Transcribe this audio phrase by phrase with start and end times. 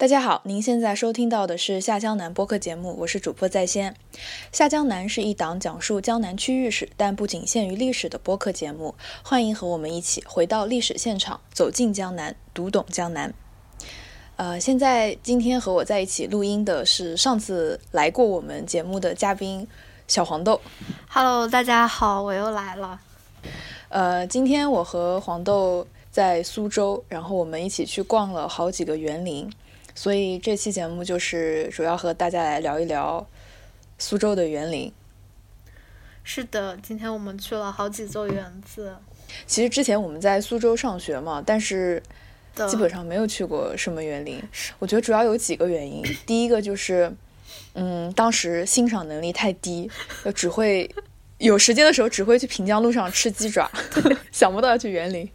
[0.00, 3.94] 大家好，您现在收听到的是下江南播客节目，我是主播在先。
[4.50, 13.34] 下江南是一档讲述江南区域史，但不仅限于历史的播客节目，欢迎和我们一起回到历史现场，走进江南，读懂江南。
[14.36, 19.68] 呃，现在今天和我在一起录音的是上次来过我们节目的嘉宾
[20.08, 20.58] 小黄豆。
[21.10, 22.98] Hello，大家好，我又来了。
[23.90, 29.52] 呃，今天我和黄豆在苏州，然后我们一起去逛了好几个园林，
[30.02, 33.28] 所以这期节目就是主要和大家来聊一聊
[33.98, 34.90] 苏州的园林。
[36.24, 38.96] 是的，今天我们去了好几座园子，
[39.46, 42.02] 其实之前我们在苏州上学嘛，但是
[42.66, 44.42] 基本上没有去过什么园林。
[44.78, 47.12] 我觉得主要有几个原因，第一个就是，
[47.74, 49.90] 嗯，当时欣赏能力太低，
[50.24, 50.90] 就只会
[51.36, 53.70] 有时间的时候只会去平江路上吃鸡爪，
[54.32, 55.30] 想不到要去园林。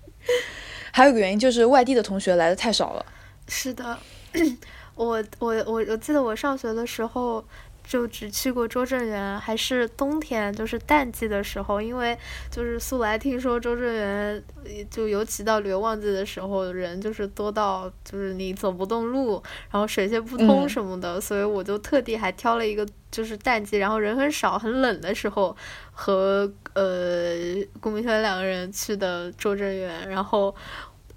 [0.91, 3.05] 还有一个原因就是外地的同学来的太少了。
[3.47, 3.99] 是的，
[4.95, 7.43] 我我我我记得我上学的时候。
[7.87, 12.17] 就只去过拙政园，还是冬天，就是淡季的时候，因为
[12.49, 14.43] 就是素来听说拙政园，
[14.89, 19.33] 就尤其到旅游旺季的时候，人就是多到就是你走不动路，
[19.69, 25.55] 然后水泄不通嗯什么的，所以我就特地还挑了一个就是淡季，然后人很少、很冷的时候，
[25.91, 27.35] 和呃
[27.79, 30.55] 顾明轩两个人去的拙政园，然后。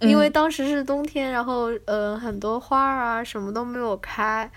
[0.01, 4.51] 因为嗯当时是冬天，然后呃很多花儿啊什么都没有开，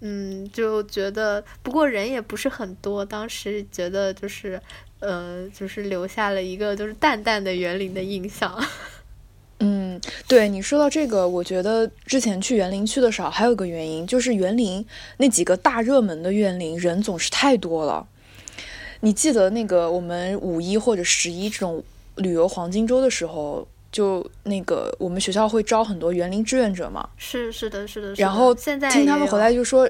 [0.00, 4.60] 嗯，就觉得不过人也不是很多，当时觉得就是
[5.00, 8.52] 呃就是留下了一个就是淡淡的园林的印象。
[9.60, 18.06] 嗯，对你说到这个，我觉得之前去园林去的少，还有一个原因就是园林那几个大热门的园林人总是太多了。
[19.00, 21.82] 你记得那个我们五一或者十一这种
[22.16, 29.88] 旅游黄金周的时候，就那个我们学校会招很多园林志愿者嘛，是是的是的，是的然后现在听他们回来就说，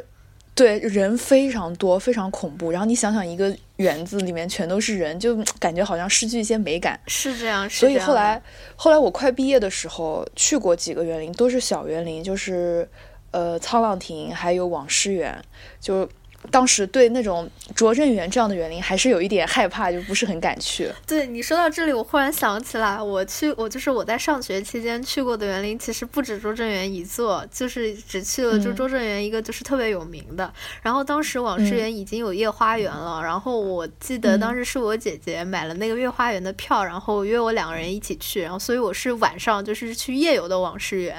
[0.55, 2.71] 对人非常多，非常恐怖。
[2.71, 6.99] 然后你想想，一个园子里面全都是人，就感觉好像失去一些美感。
[7.07, 8.43] 是这样，是所以这样的后来，
[8.77, 12.89] 后来我快毕业的时候去过几个园林，都是小园林，就是
[13.31, 15.41] 呃沧浪亭，还有网师园。
[15.81, 16.09] 就
[16.51, 20.91] 当时对那种拙政园这样的园林还是有一点害怕，就不是很敢去。
[21.07, 30.53] 对你说到这里，我忽然想起来，我去我就是我在上学期间去过的园林，其实不止拙政园一座，就是只去了就嗯拙政园一个就是特别有名的。
[30.81, 41.15] 然后当时网师园已经有夜花园了，然后我记得当时是我姐姐买了那个月花园的票，然后约我两个人一起去，然后所以我是晚上就是去夜游的网师园。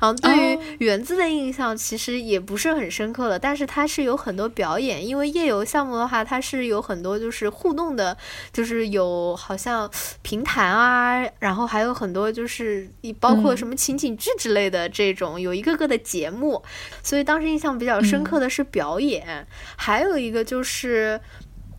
[0.00, 8.16] 然后对于哦园子的印象其实也不是很深刻了，但是它是有很多表演，因为夜游项目的话，它是有很多就是互动的，
[8.52, 9.90] 就是有好像
[10.22, 12.88] 评弹啊，然后还有很多就是
[13.20, 16.62] 包括嗯什么情景剧之类的这种，有一个个的节目，
[17.02, 21.20] 所以当时印象比较深刻的是表演，还有一个就是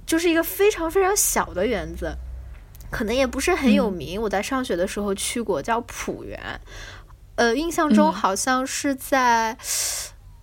[0.06, 2.16] 就是一个非常非常小的园子。
[2.92, 6.62] 可能也不是很有嗯名，我在上学的时候去过，叫浦园。
[7.36, 9.58] 呃，印象中嗯好像是在，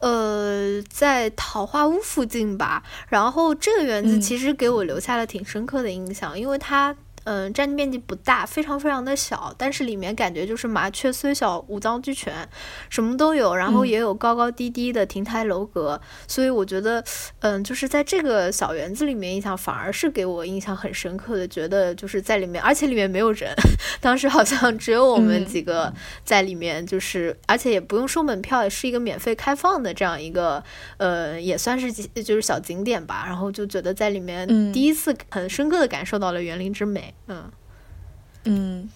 [0.03, 2.83] 呃，在桃花坞附近吧。
[3.09, 6.95] 然后这个园子嗯其实给我留下了挺深刻的印象，因为它。
[7.25, 12.49] 嗯，占地面积不大，非常非常的小，但是里面感觉就是麻雀虽小，五脏俱全，
[12.91, 17.05] 什么都有，然后嗯也有高高低低的亭台楼阁，所以我觉得，
[17.41, 23.55] 嗯，就是在这个小园子里面，印象反而是给我印象很深刻的，觉得就是在里面，而且里面没有人，
[24.01, 25.93] 当时好像只有我们嗯几个
[26.25, 30.63] 在里面，就是、而且也不用收门票，也是一个免费开放的这样一个，
[30.97, 33.25] 呃，也算是就是小景点吧。
[33.27, 37.51] 然后就觉得在里面嗯第一次很深刻的感受到了园林之美，嗯。
[38.45, 38.89] 嗯，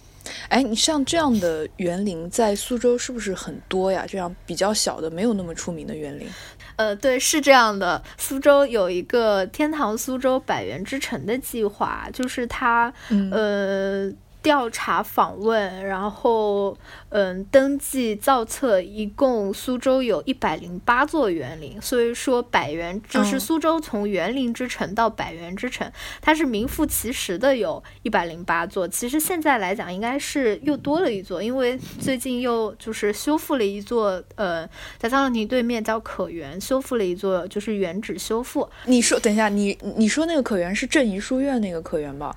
[0.49, 4.05] 哎，你像这样的园林在苏州是不是很多呀？
[4.05, 6.27] 这样比较小的、没有那么出名的园林。
[6.75, 8.03] 呃，对，是这样的。
[8.17, 14.11] 苏州有一个“天堂苏州百园之城”的计划，就是它嗯呃
[14.47, 16.77] 调查访问，然后
[17.09, 21.81] 嗯登记造册，一共苏州有一百零八座园林。
[21.81, 25.91] 所以说百园就是苏州从园林之城到百园之城，
[26.21, 28.87] 它是名副其实的有一百零八座。
[28.87, 34.65] 其实现在来讲，应该是又多了一座，因为最近又就是修复了一座，呃，
[34.97, 38.69] 在沧浪亭对面叫可园，修复了一座就是原址修复。
[38.85, 42.33] 你说，等一下，你你说那个可园是镇怡书院那个可园吧？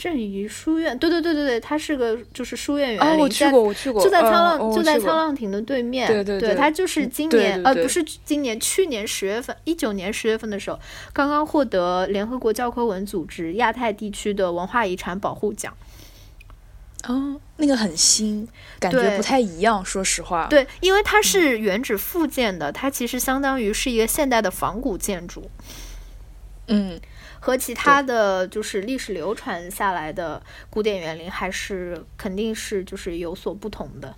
[0.00, 6.08] 镇怡书院，对对对对对，它是个就是书院园哦，林，哦我去过，我去过，就在沧嗯浪，哦就在沧浪亭的对面。
[6.08, 10.80] 对对对它就是今年，呃，不是今年，去年十月份，一九年十月份的时候，
[11.12, 15.76] 刚刚获得联合国教科文组织亚太地区的文化遗产保护奖。
[17.06, 18.48] 哦，那个很新，
[18.78, 19.84] 感觉不太一样。
[19.84, 25.50] 说实话，对，因为它是原址复建的，它其实相当于是一个现代的仿古建筑。
[26.68, 27.00] 嗯，
[27.40, 34.14] 和其他的就是历史流传下来的古典园林还是肯定是就是有所不同的。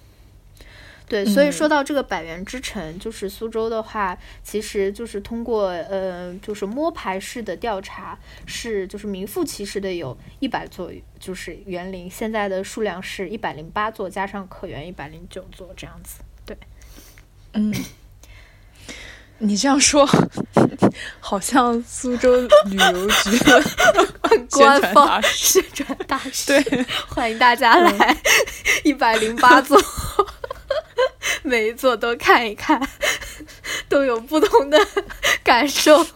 [1.08, 10.90] 对，所以说到这个百园之城，就是苏州的话，其实就是通过呃，就是摸排式的调查，是就是名副其实的有一百座，
[11.20, 16.22] 就是园林，现在的数量是一百零八座，加上可园一百零九座这样子。
[16.46, 16.56] 对，
[17.52, 17.74] 嗯，
[19.44, 20.08] 你这样说，
[21.18, 22.32] 好像苏州
[22.66, 23.38] 旅游局
[24.50, 28.16] 官方宣传大使，对，欢迎大家来
[28.84, 29.82] 一百零八座。
[31.42, 32.80] 每一座都看一看，
[33.88, 34.78] 都有不同的
[35.42, 36.06] 感受。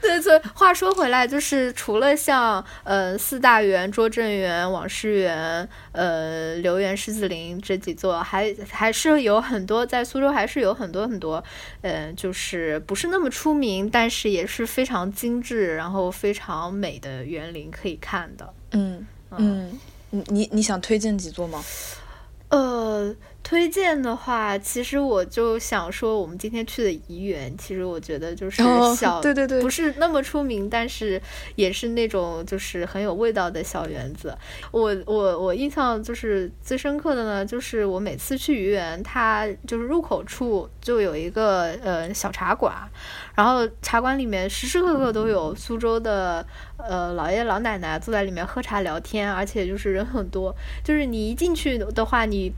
[0.00, 11.42] 对 对，话说回来，就是除了像呃四大园、拙政园、网师园、呃留园、狮子林这几座，还还是有很多在苏州，还是有很多很多，
[11.82, 18.52] 嗯，就是不是那么出名，但是也是非常精致，然后非常美的园林可以看的。
[18.72, 19.78] 嗯嗯，
[20.10, 21.64] 你你你想推荐几座吗？
[22.50, 23.14] 呃。
[23.46, 28.60] 推荐的话，其实我就想说，我们今天去的怡园，其实我觉得就是
[28.96, 31.22] 小， 对对对，不是那么出名，但是
[31.54, 34.36] 也是那种就是很有味道的小园子。
[34.72, 42.74] 我我我印象就是最深刻的呢，就是我每次去怡园，它就是入口处就有一个呃小茶馆，
[43.36, 46.44] 然后茶馆里面时时刻刻都有苏州的
[46.78, 50.52] 呃老爷老奶奶坐在里面喝茶聊天，而且就是人很多，
[50.82, 52.52] 就是你一进去的话，你。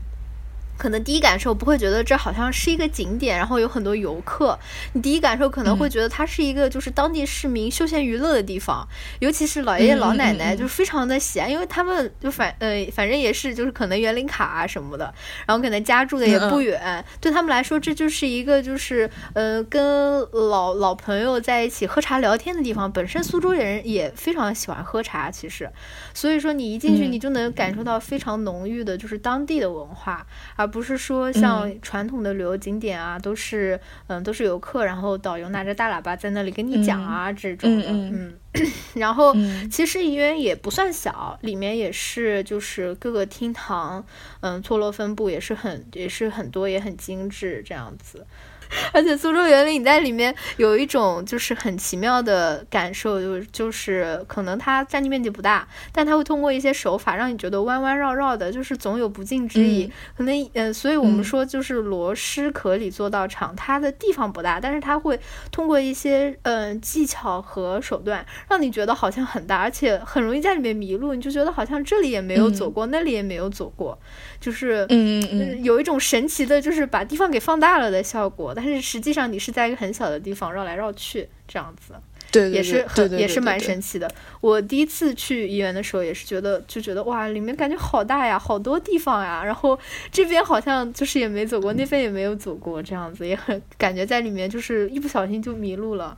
[0.79, 4.57] 可能第一感受不会觉得这好像是一个景点，然后有很多游客。
[4.93, 8.87] 你第一感受可能会觉得它是一个就是当地市民休闲娱乐的地方，
[9.19, 15.13] 尤其是老爷爷老奶奶就非常的喜爱，因为他们就反 呃反正也是就是可能园林卡啊什么的，
[15.45, 22.89] 然后可能家住的也不远，对他们来说这就是一个就是呃跟老老朋友在一起喝茶聊天的地方。
[22.89, 25.69] 本身苏州人也非常喜欢喝茶，其实，
[26.13, 30.68] 所以说你一进去你就能感受到非常浓郁的就是当地的文化，而。
[30.69, 38.33] 不是说像传统的旅游景点啊，都是嗯都是游客，然后导游拿着大喇叭在那里跟你讲啊这种的，嗯，
[38.95, 39.33] 然后
[39.71, 44.05] 其实怡园也不算小，里面也是就是各个厅堂，
[44.41, 48.25] 嗯错落分布也是很也是很多也很精致这样子。
[48.93, 59.91] 而且苏州园林，你在里面有一种就是很奇妙的感受，就就是可能它占地面积不大，但它会通过一些手法让你觉得弯弯绕绕的，就是总有不尽之意。
[60.15, 65.19] 可能呃，所以我们说就是螺蛳壳里做道场，它的地方不大，但是它会
[65.51, 73.97] 通过一些嗯技巧和手段，让你觉得好像很大，而且很容易在里面迷路，你就觉得好像这里也没有走过，那里也没有走过，
[74.39, 78.53] 就是嗯嗯有一种神奇的，就是把地方给放大了的效果。
[78.61, 81.93] 但是实际上你是在一个很小的地方绕来绕去这样子，
[82.29, 84.11] 对，也是很也是蛮神奇的。
[84.41, 89.41] 我第一次去医院的时候也是觉得就觉得哇，里面感觉好大呀，好多地方呀。
[89.45, 89.79] 然后
[90.11, 96.17] 这边好像就是也没走过，那边也没有走过，这样子也很感觉在里面就是一不小心就迷路了。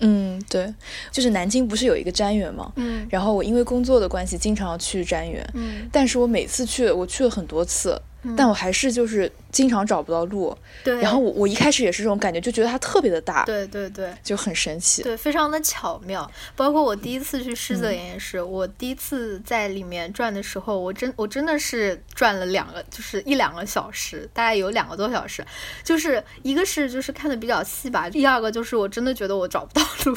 [0.00, 0.74] 嗯，对，
[1.12, 2.72] 就是南京不是有一个瞻园吗？
[2.74, 7.96] 嗯，然后我因为工作的关系经常要去瞻园，嗯，但是我每次去，我去了很多次。
[8.34, 11.00] 但我还是就是经常找不到路，对。
[11.02, 16.30] 然后我我一开始也是这种感觉，就觉得它特别的大，对对对，就很神奇，对，非常的巧妙。
[16.54, 25.44] 包括我第一次去狮子林也是，我第一次在里面转的时候，我真我真的是转了两个，就是一两个小时，大概有两个多小时。
[25.84, 30.16] 就是一个是就是看的比较细吧，第二个就是我真的觉得我找不到路。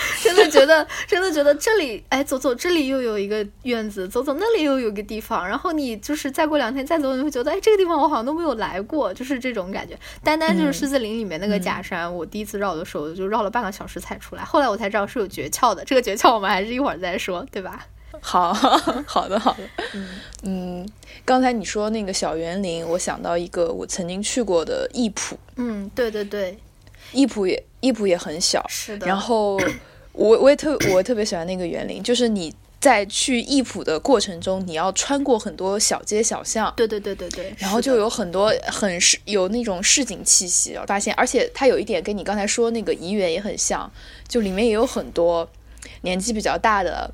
[0.22, 5.46] 真的觉得，真的觉得这里，哎，走走，这里又有一个院子，走走，那里又有个地方。
[5.46, 9.98] 然后你就是再过两天再走，你会觉得，哎，这个地方我好像都没有来过，就是这种感觉。
[10.22, 14.42] 单单就是狮子林里面那个假山，我第一次绕的时候就绕了半个小时才出来。
[14.44, 17.86] 后来我才知道是有诀窍的，这个诀窍我们还是一会儿再说，对吧？
[18.20, 19.60] 好好的好的，
[19.94, 20.08] 嗯
[20.42, 20.88] 嗯，
[21.24, 25.34] 刚才你说那个小园林，我想到一个我曾经去过的艺圃。
[25.54, 26.58] 嗯，对对对，
[27.12, 29.58] 艺圃也艺圃也很小，是的，然后。
[30.12, 43.88] 我我也特 我特别喜欢那个园林，就是你在去艺圃的过程中，你要穿过很多小街小巷，对对对对对，然后就有很多很市有那种市井气息，发现，而且它有一点跟你刚才说那个怡园也很像，
[44.26, 45.48] 就里面也有很多
[46.00, 47.08] 年纪比较大的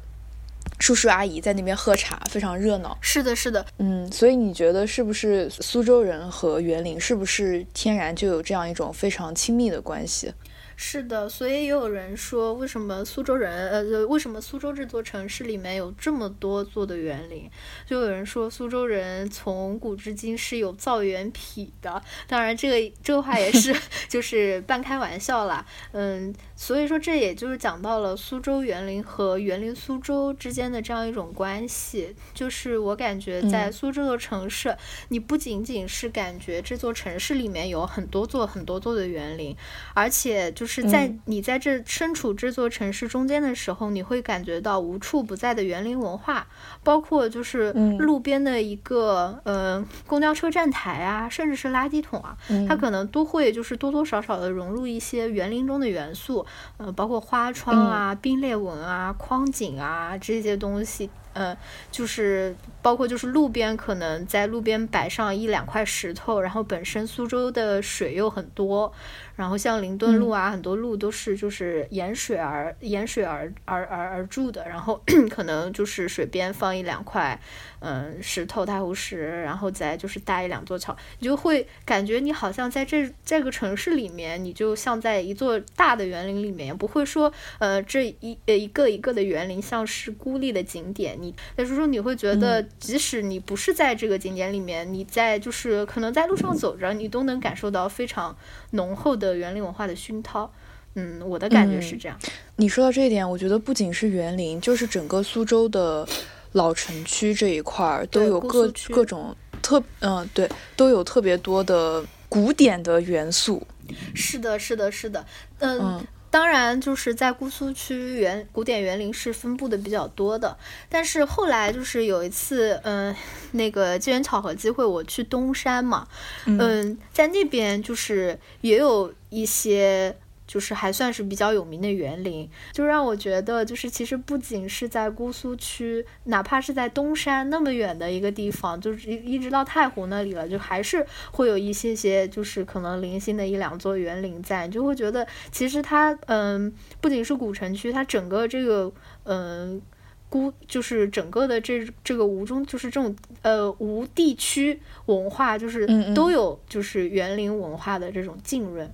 [0.78, 2.96] 叔叔阿姨在那边喝茶，非常热闹。
[3.00, 10.32] 是的，是的，嗯，所以你觉得是不是苏州人和园林是不是天然就有这样一种非常亲密的关系？
[10.76, 17.48] 是的，所以也有人说，为什么苏州人，呃，为什么苏州这座城市里面有这么多座的园林？
[17.86, 22.02] 就有人说，苏州人从古至今是有造园癖的。
[22.26, 23.72] 当然，这个这个话也是
[24.10, 25.64] 就是半开玩笑啦。
[25.92, 32.16] 嗯，所以说这也就是讲到了苏州园林和园林苏州之间的这样一种关系。
[32.32, 34.76] 就是我感觉在苏州的城市，
[35.10, 39.56] 你不仅仅是感觉这座城市里面有很多座很多座的园林，
[39.94, 40.64] 而且就。
[40.64, 46.46] 就是在你在这身处这座城市中间的时候，你会感觉到无处不在的园林文化，
[46.82, 52.34] 包括就是路边的一个呃公交车站台啊，甚至是垃圾桶啊，
[52.66, 56.43] 它可能都会就是多多少少的融入一些园林中的元素，
[56.76, 61.10] 呃，包括花窗啊、冰裂纹啊、框景啊这些东西。
[61.34, 61.56] 嗯，
[61.92, 68.92] 就是包括就是路边可能在路边摆上一两块石头，然后本身苏州的水又很多，
[69.36, 77.38] 然后像灵顿路啊，很多路都是就是沿水而沿水而而而而筑的，然后 可能就是水边放一两块
[77.80, 91.20] 嗯石头太湖石，然后再就是搭一两座桥，你就会感觉你好像在这这个城市里面，你就像在一座大的园林里面，不会说呃这一呃一个一个的园林像是孤立的景点。
[91.54, 98.36] 但是说你会觉得，即使你不是在这个景点里面，你在就是可能在路上走着，你都能感受到非常
[98.70, 100.50] 浓厚的园林文化的熏陶。
[100.94, 102.18] 嗯，我的感觉是这样。
[102.56, 106.06] 你说到这一点，我觉得不仅是园林，就是整个苏州的
[106.52, 113.66] 老城区这一块儿都有各各种特嗯对，都有特别多的古典的元素。
[114.14, 115.24] 是的，是的，是的，
[115.58, 116.06] 嗯。
[116.34, 123.14] 当然，就是在姑苏区园古典园林是分布的比较多的，但是后来就是有一次，嗯，
[123.52, 126.08] 那个机缘巧合机会，我去东山嘛，
[126.46, 130.16] 嗯，在那边就是也有一些。
[130.46, 148.92] 就是还算是比较有名的园林，就让我觉得，就是其实不仅是在姑苏区，哪怕是在东山那么远的一个地方，就是一一直到太湖那里了，就还是会有一些些，就是可能零星的一两座园林在，你就会觉得其实它，嗯，不仅是古城区，它整个这个，
[149.24, 149.80] 嗯，
[150.28, 158.86] 孤就是整个的这这个吴中，就是这种呃吴地区文化，就是都有就是园林文化的这种浸润。
[158.86, 158.92] 嗯，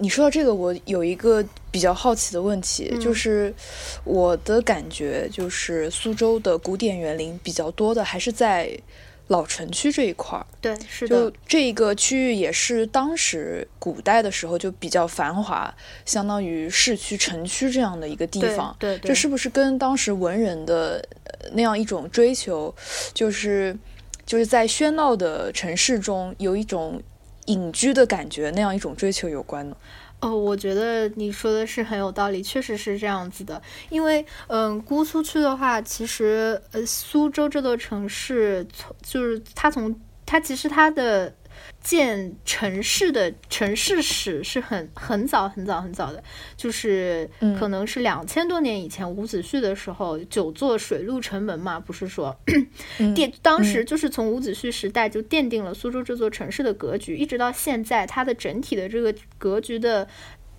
[0.00, 3.52] 你说到这个，我有一个比较好奇的问题，就是
[4.04, 8.70] 我的感觉就是苏州的古典园林比较多的还是在
[9.28, 10.46] 老城区这一块儿。
[10.60, 11.30] 对，是的。
[11.30, 18.76] 就这个区域也是当时古代的时候就比较繁华，相当于市区城区这样的一个地方。
[18.78, 21.02] 对，这是不是跟当时文人的
[21.52, 22.74] 那样一种追求，
[23.12, 23.76] 就是
[24.26, 27.02] 就是在喧闹的城市中有一种。
[27.46, 29.76] 隐居的感觉，那样一种追求有关呢？
[30.20, 33.60] 哦，我觉得你说的是很有道理，确实是这样子的。
[33.90, 41.34] 因为，嗯，姑苏区的话，其实，呃，苏州这座城市，从就是它从它其实它的。
[41.84, 46.24] 建城市的城市史是很很早很早很早的，
[46.56, 47.28] 就是
[47.60, 52.34] 可能是两千多年以前伍子胥的时候，九座水陆城门嘛，不是说
[53.14, 60.08] 奠当时就是从伍子胥时代就奠定了苏州这座城市的格局，一直到现在，它的整体的这个格局的，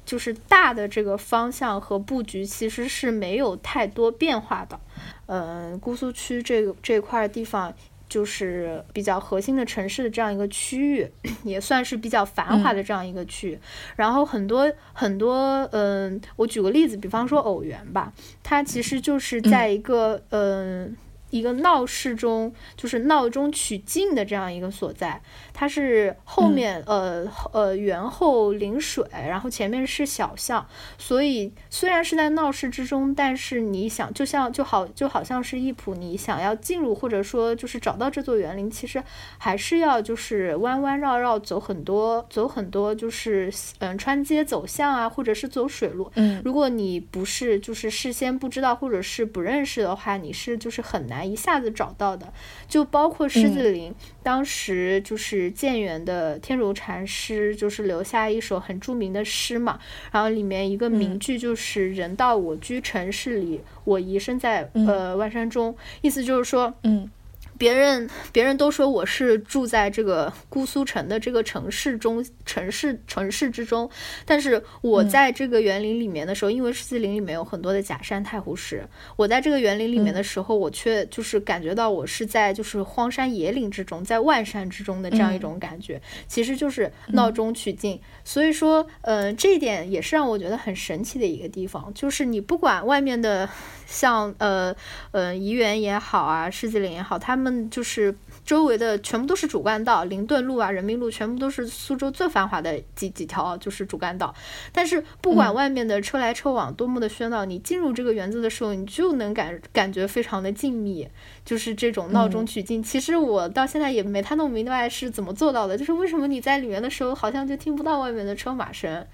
[0.06, 4.80] 就是大的这个方向和布局其实是没有太多变化的。
[5.26, 7.74] 嗯，姑苏区这个这块地方。
[8.16, 11.06] 就是比较核心的城市的这样一个区域，
[11.44, 13.60] 也算是比较繁华的这样一个区域。
[13.98, 20.96] 然后很多很多，嗯，我举个例子，比方说偶园吧，它其实就是在一个，嗯。
[21.32, 25.22] 一个闹市中，就是闹中取静的这样一个所在，
[25.54, 30.66] 它是后面呃呃园后临水，然后前面是小巷，
[30.98, 39.04] 所以虽然是在闹市之中，但是你想就像就好就好像是一浦，你想要进入或者说就是找到这座园林，其实
[39.38, 46.10] 还是要就是弯弯绕绕走很多走很多就是嗯穿街走巷啊，或者是走水路。
[46.16, 51.15] 嗯，如果你不是就是事先不知道或者是不认识的话，你是就是很难。
[51.24, 52.34] 一下子找到的，
[52.68, 53.94] 就包括狮子林，
[54.24, 59.80] 当时就是建园的天竺禅师，就是留下一首很著名的诗嘛，
[60.12, 67.10] 然后里面一个名句就是“人到我居城市里，我移身在呃万山中”，意思就是说，嗯。
[67.58, 73.90] 别人别人都说我是住在这个姑苏城的这个城市中城市城市之中，
[74.26, 88.00] 但是我在这个园林里面的时候，因为世纪林里面有很多的假山太湖石，我在这个园林里面的时候，我却就是感觉到我是在就是荒山野岭之中，在万山之中的这样一种感觉，其实就是闹中取静。
[88.24, 93.48] 所以说，嗯，这一点也是让我觉得很神奇的一个地方，就是你不管外面的。
[93.86, 94.76] 像呃
[95.12, 104.34] 呃怡园也好啊，世纪岭也好，他们就是周围的全部都是主干道，林顿路啊、人民路全部都是苏州最繁华的几几条就是主干道。
[104.72, 111.08] 但是不管外面的车来车往多么的喧闹，你进入这个园子的时候，你就能感感觉非常的静谧，
[111.44, 112.82] 就是这种闹中取静。
[112.82, 119.06] 其实我到现在也没太弄明白是怎么做到的，就是为什么你在里面的时候好像就听不到外面的车马声。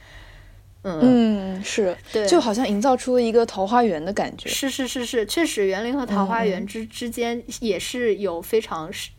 [0.84, 4.50] 嗯，是，对，就好像营造出了一个桃花源的感觉。
[4.50, 9.10] 是是是是，确实园林和桃花源之之间也是有非常是。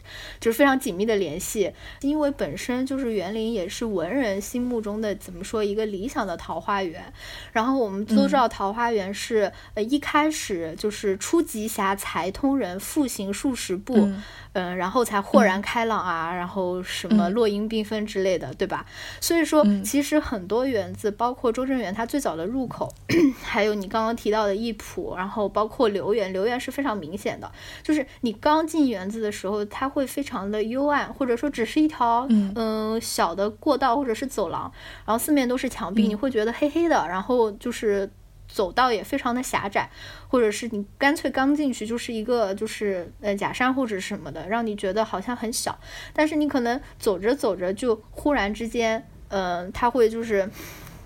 [0.40, 7.12] 就是非常紧密的联系，因为本身就是园林也是文人心目中的怎么说一个理想的桃花源。
[7.52, 14.10] 然后我们都知道桃花源是呃一开始就是初极狭才通人复行数十步，
[14.52, 18.84] 嗯，然后才豁然开朗啊，然后什么落英缤纷之类的，对吧？
[19.20, 22.92] 所以说其实很多园子，包括周正园它最早的入口，
[23.42, 27.50] 还有你刚刚提到的艺圃，然后包括留园，留园是非常明显的，
[27.82, 30.01] 就是你刚进园子的时候，它会。
[30.02, 34.70] 会非常的幽暗，或者说只是一条嗯小的过道或者是走廊，
[35.06, 38.10] 然后四面都是墙壁，你会觉得黑黑的，然后就是
[38.48, 39.88] 走道也非常的狭窄，
[40.26, 45.78] 或者是你干脆刚进去就是一个就是呃假山或者什么的，让你觉得好像很小，
[46.12, 50.50] 但是你可能走着走着就忽然之间，嗯，它会就是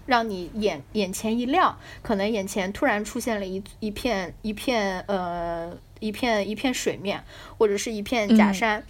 [0.06, 5.76] 让你眼眼前一亮，可能眼前突然出现了一一片一片呃。
[6.00, 7.22] 一片一片水面，
[7.58, 8.82] 或者是一片假山，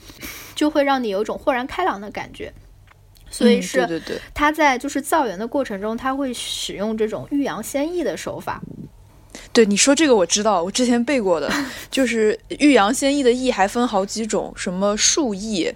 [0.54, 2.52] 就会让你有一种豁然开朗的感觉。
[3.28, 8.62] 所以是，对对对，他在就是造园的过程中，他会使用这种欲扬先抑的手法。
[9.52, 11.52] 对你说这个我知道，我之前背过的，
[11.90, 15.70] 就是欲扬先抑的抑还分好几种，什么树抑。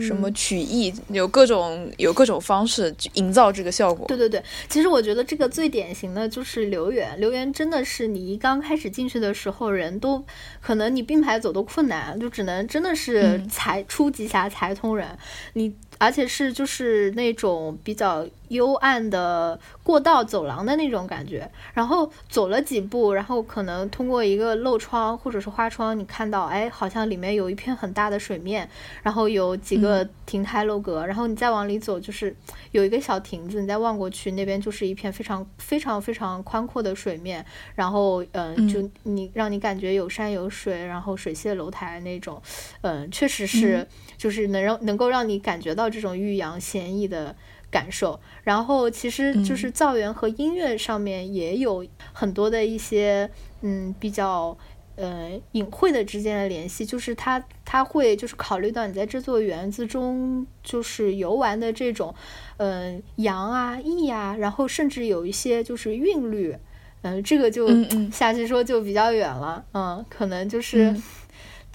[0.00, 4.06] 什么曲艺有各种有各种方式营造这个效果。
[4.08, 10.24] 对对对，其实我觉得这个最典型的就是留园，留园真的是你一刚开始进去的时候，人都
[10.60, 15.06] 可能你并排走都困难，就只能真的是才初级侠才通人，
[15.54, 18.26] 你而且是就是那种比较。
[18.48, 28.70] 幽暗的过道走廊的那种感觉，然后走了几步，然后可能通过一个漏窗或者是花窗，你看到，哎，好像里面有一片很大的水面，
[29.02, 32.32] 然后有几个亭台楼阁，然后你再往里走，就是
[32.70, 42.40] 有一个小亭子，你再望过去，那边就是一片非常非常非常宽阔的水面，然后，嗯，就你让你感觉有山有水，然后水榭楼台那种，
[42.82, 43.84] 嗯，确实是，
[44.16, 47.34] 就是能让能够让你感觉到这种欲扬先抑的。
[47.68, 53.28] 感受，然后其实就是造园和音乐上面也有很多的一些
[53.60, 54.56] 嗯比较
[54.94, 62.14] 呃隐晦的之间的联系，就是他他会就是考虑到你在这座园子中就是游玩的这种
[62.58, 66.56] 嗯阳啊意啊，然后甚至有一些就是韵律，
[67.02, 67.68] 嗯这个就
[68.10, 70.96] 下去说就比较远了，嗯可能就是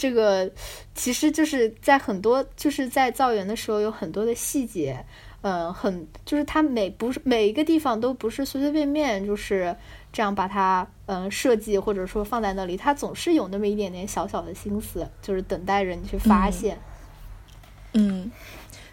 [0.02, 0.50] 这个
[0.96, 5.06] 其实就是在很多就是在造园的时候有很多的细节。
[5.44, 9.76] 嗯，很就是它每不是每一个地方都不是随随便便就是
[10.12, 16.80] 这样把它嗯设计或者说放在那里，它总是有那么一点点小小的心思，就是等待着你去发现。
[17.94, 18.32] 嗯，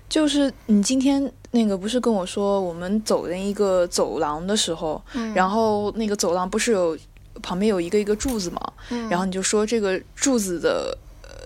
[0.08, 5.02] 就是你今天那个不是跟我说我们走的一个走廊的时候，
[5.34, 6.96] 然后那个走廊不是有
[7.40, 8.60] 旁边有一个一个柱子嘛，
[9.10, 10.96] 然后你就说这个柱子的。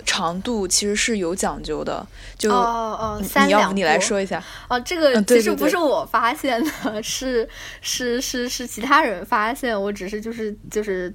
[0.05, 2.05] 长度其实是有讲究的，
[2.37, 4.43] 就哦哦，你要不你来说一下？
[4.69, 7.49] 哦，这个其实不是我发现的， 是
[7.81, 11.15] 是是是其他人发现，我只是就是就是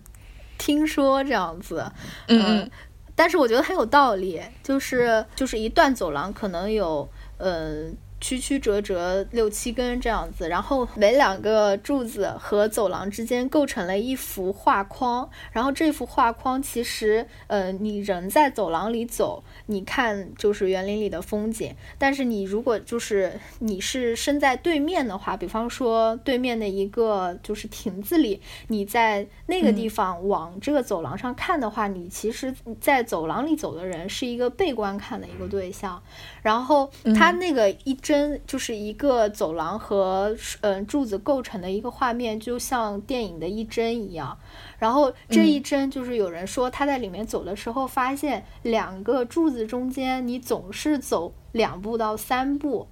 [0.57, 1.85] 听说这样子，
[2.29, 2.69] 嗯，
[3.13, 7.07] 但是我觉得很有道理，就是就是一段走廊可能有
[7.39, 7.93] 嗯。
[8.19, 36.01] 曲曲折折六七根这样子，然后每两个柱子和走廊之间构成了一幅画框，然后这幅画框其实，呃，你人在走廊里走，你看就是园林里的风景，但是你如果就是你是身在对面的话，比方说对面的一个就是亭子里，你在那个地方往这个走廊上看的话，你其实，在走廊里走的人是一个被观看的一个对象，
[36.47, 37.93] 然后它那个一。
[38.07, 44.37] 帧，就是一个走廊和嗯柱子构成的一个画面，就像电影的一帧一样。
[44.79, 52.87] 然后这一帧就是有人说他在里面走的时候，发现两个柱子中间你总是走两步到三步。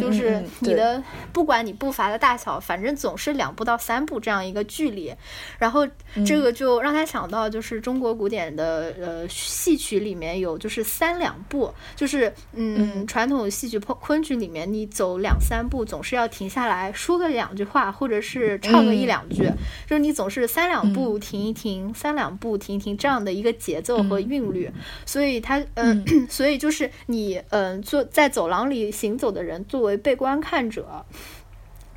[0.00, 5.14] 就是你的，不管你步伐的大小，反正总是两步到三步这样一个距离，
[5.58, 5.86] 然后
[6.26, 19.44] 这个就让他想到，就是中国古典的呃戏曲里面有就是三两步，就是嗯传统戏曲昆昆曲里面，你走两三步总是要停下来说个两句话，或者是唱个一两句，
[19.86, 24.70] 就是你总是三两步停一停，三两步停一停这样的一个节奏和韵律，
[25.06, 29.64] 所以他嗯，所以就是你嗯坐在走廊里行走的人。
[29.78, 31.04] 作为被观看者。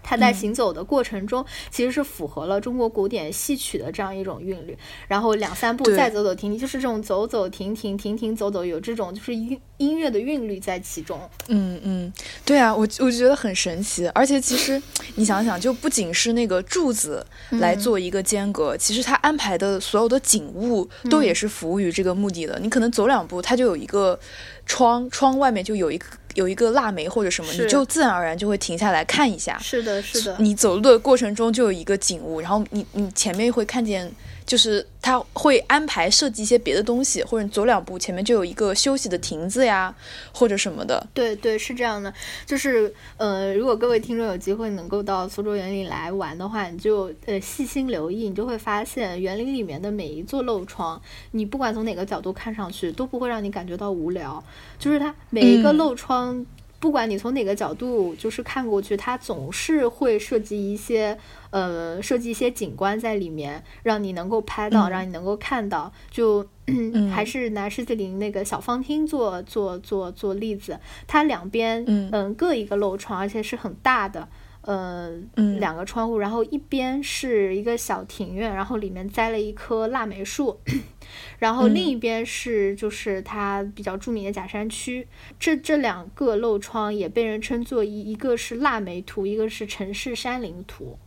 [0.04, 4.78] 他在行走的过程中，其实是符合了中国古典戏曲的这样一种韵律。
[5.08, 11.18] 然后两三步再走走停停，就是这种走走停停停停走走，有这种就是音音乐的韵律在其中。
[11.48, 12.12] 嗯嗯，
[12.44, 14.06] 对啊，我我觉得很神奇。
[14.08, 14.82] 而且其实
[15.16, 22.60] 你想想，就不仅是那个柱子来做一个间隔，其实他安排的所有的景物都也是服务于这个目的的。
[22.60, 24.20] 你可能走两步，它就有一个
[24.66, 26.08] 窗，窗外面就有一个。
[26.36, 29.58] 有一个腊梅或者什么，你就自然而然就会停下来看一下。
[29.60, 30.36] 是的，是的。
[30.40, 34.12] 你走路的过程中就有一个景物，然后你你前面会看见。
[34.46, 39.94] 就是他会安排设计一些别的东西，或者走两步前面就有一个休息的亭子呀，
[40.34, 41.06] 或者什么的。
[41.14, 42.14] 对对，是这样的。
[42.46, 51.02] 就是呃，如果各位听众有机会能够到苏州园林来玩的话，你就呃细心留意，你就会发现园林里面的每一座漏窗，
[51.32, 54.44] 你不管从哪个角度看上去都不会让你感觉到无聊。
[54.78, 56.46] 就是它每一个漏窗，
[56.82, 61.18] 不管你从哪个角度就是看过去，它总是会设计一些。
[61.52, 65.92] 呃，设计一些景观在里面，让你能够拍到，让你能够看到。
[66.10, 66.48] 就
[67.14, 74.30] 还是拿狮子林那个小方厅做做做做例子，它两边嗯各一个漏窗，而且是很大的，
[74.62, 75.12] 呃
[75.60, 80.60] 两个窗户，然后一边是一个小庭院，然后里面栽了一棵腊梅树，
[81.40, 85.08] 然后另一边是就是它比较著名的假山区。
[85.40, 90.98] 这这两个漏窗也被人称作一一个是腊梅图，一个是城市山林图。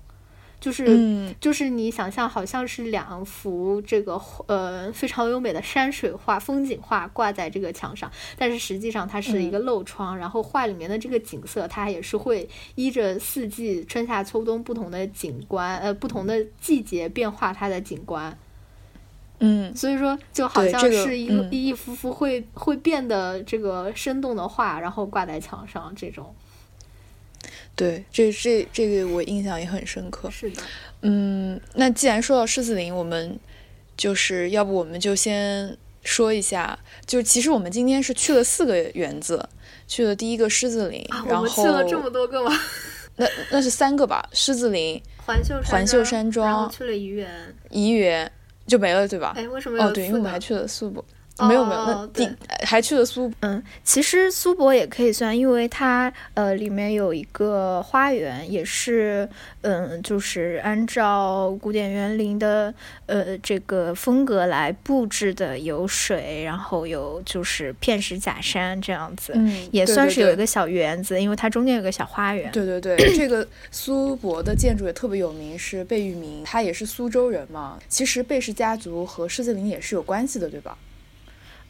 [0.64, 18.34] 就是，就是你想象，好像是两幅这个呃非常优美的山水画、风景画挂在这个墙上，但是实际上它是一个漏窗，然后画里面的这个景色，它也是会依着四季春夏秋冬不同的景观，呃不同的季节变化它的景观。
[19.40, 26.34] 嗯，所以说就好像是一个一幅幅会会变得这个生动的画，然后挂在墙上这种。
[27.76, 30.30] 对，这这这个我印象也很深刻。
[30.30, 30.62] 是的，
[31.02, 33.38] 嗯，那既然说到狮子林，我们
[33.96, 39.48] 就是要不我们就先说一下，就其实我们今天是去了四个园子，
[39.88, 42.52] 去了第一个狮子林，然后去了这么多个吗？
[43.16, 47.28] 那那是三个吧，狮子林、环秀环秀山庄，然后去了怡园，
[47.70, 48.30] 怡园
[48.66, 49.32] 就没了，对吧？
[49.36, 49.80] 哎，为什么？
[49.84, 51.04] 哦，对，因为我们还去了苏博。
[51.38, 52.28] 没有没有，那第
[52.64, 59.28] 还去了苏嗯，其实苏博也可以算，因为它呃里面有一个花园，也是
[59.62, 62.72] 嗯就是按照古典园林的
[63.06, 72.52] 呃这个风格来布置的，有水，然后有就是片石假山这样子，嗯，也算是有一个小园子，因为它中间有个小花园。
[72.52, 77.76] 对对对，这个苏博的建筑也特别有名，是贝聿铭，他也是苏州人嘛。
[77.88, 80.78] 其实贝氏家族和狮子林也是有关系的，对吧？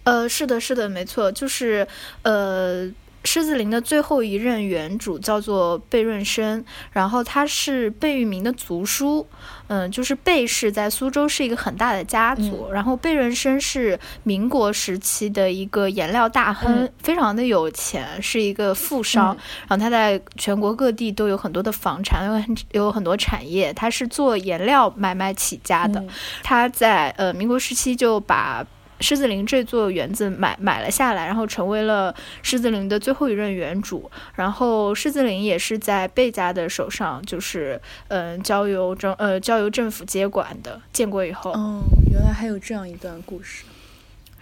[0.04, 1.86] 呃，是的，是的，没错，就是，
[2.22, 2.90] 呃，
[3.24, 6.62] 狮子林的最后一任园主叫做贝润生，
[6.92, 9.26] 然后他是贝聿铭的族叔，
[9.68, 19.34] 嗯，就是贝氏在苏州是一个很大的家族，然后贝润生是民国时期的一个颜料大亨，非常的有钱，是一个富商，
[19.66, 26.04] 然后他在全国各地都有很多的房产，有很有很多产业，他是做颜料买卖起家的，
[26.42, 28.62] 他在呃民国时期就把。
[29.00, 34.11] 狮子林这座园子买买了下来，然后成为了狮子林的最后一任园主。
[34.35, 40.80] 然后狮子林也是在贝家的手上，就是嗯交由政呃交由政府接管的。
[40.92, 43.64] 建国以后，哦，原来还有这样一段故事。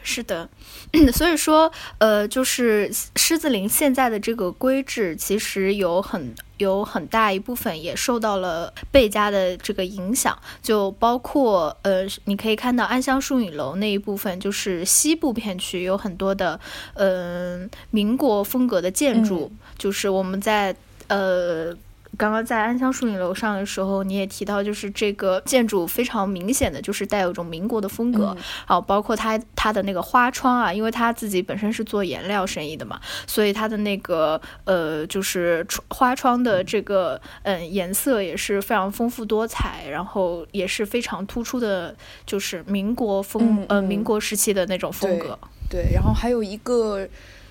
[0.03, 0.49] 是的，
[1.13, 16.59] 所以说，呃，就是狮子林现在的这个规制，其实有很有很大一部分也受到了贝家的这个影响，就包括呃，你可以看到安香树影楼那一部分，就是西部片区有很多的
[16.95, 20.75] 嗯民国风格的建筑，就是我们在
[21.09, 21.75] 呃
[22.19, 41.97] 刚刚在安乡树影楼上的时候，你也提到，就是这个建筑非常明显的就是带有一种民国的风格，好，包括它它的那个花窗啊，因为它自己本身是做颜料生意的嘛，所以它的那个呃，就是花窗的这个嗯颜色也是非常丰富多彩，然后也是非常突出的，
[42.27, 45.39] 就是民国风呃民国时期的那种风格。
[45.71, 47.09] 对，然后还有一个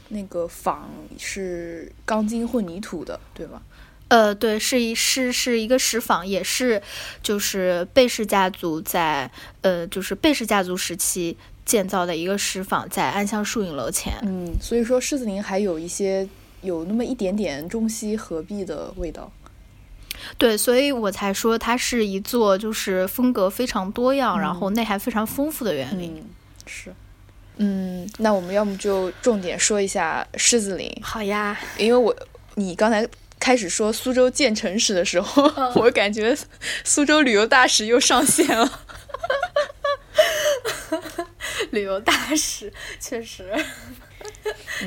[0.10, 3.60] 那个房是钢筋混凝土的，对吧？
[4.12, 6.82] 呃，对，是一是是一个石坊，也是
[7.24, 14.12] 就是贝氏家族在呃就是贝氏家族时期建造的一个石坊，在安乡树影楼前。
[14.24, 16.28] 嗯，所以说狮子林还有一些
[16.62, 19.32] 有那么一点点中西合璧的味道。
[20.38, 26.22] 对，所以我才说它是一座就是风格非常多样，然后内涵非常丰富的园林。
[26.66, 26.94] 是，
[27.56, 30.92] 嗯，那我们要么就重点说一下狮子林。
[31.02, 32.14] 好呀，因为我
[32.56, 33.08] 你刚才。
[33.42, 35.44] 开始说苏州建城史的时候，
[35.76, 36.38] 我感觉
[36.84, 38.82] 苏州旅游大使又上线了。
[41.72, 43.52] 旅游大使确实，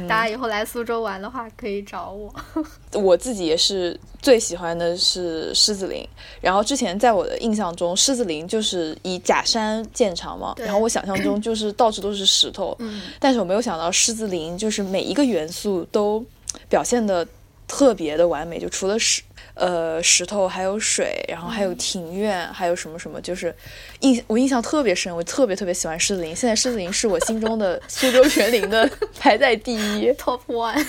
[0.07, 2.33] 大家以后来苏州玩的话可以找我。
[2.93, 6.07] 我自己也是最喜欢的是狮子林，
[6.41, 12.79] 然后之前在我的印象中，狮子林就是以假山见长嘛，然后我想象中就是到处都是石头，
[13.19, 16.25] 但是我没有想到狮子林就是每一个元素都
[16.69, 17.27] 表现的。
[17.67, 19.23] 特别的完美，就除了石，
[19.55, 23.55] 呃，石头还有水，然后还有庭院，还有什么什么，就是
[24.01, 26.37] 印我印象特别深，我特别特别喜欢狮子林。
[26.37, 30.85] 现在狮子林是我心中的苏州园林的排在第一， Top One。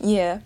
[0.00, 0.40] 耶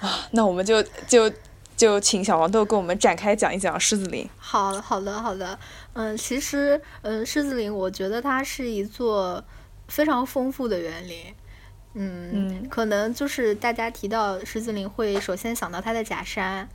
[0.00, 1.30] 啊，那我们就就
[1.76, 4.28] 就请小黄豆跟我们展开讲一讲狮子林。
[4.36, 5.58] 好好的好的，
[5.94, 9.42] 嗯，其实嗯，狮子林我觉得它是一座
[9.88, 11.34] 非常丰富的园林。
[11.98, 16.68] 嗯，可能就是大家提到狮子林会首先想到它的假山，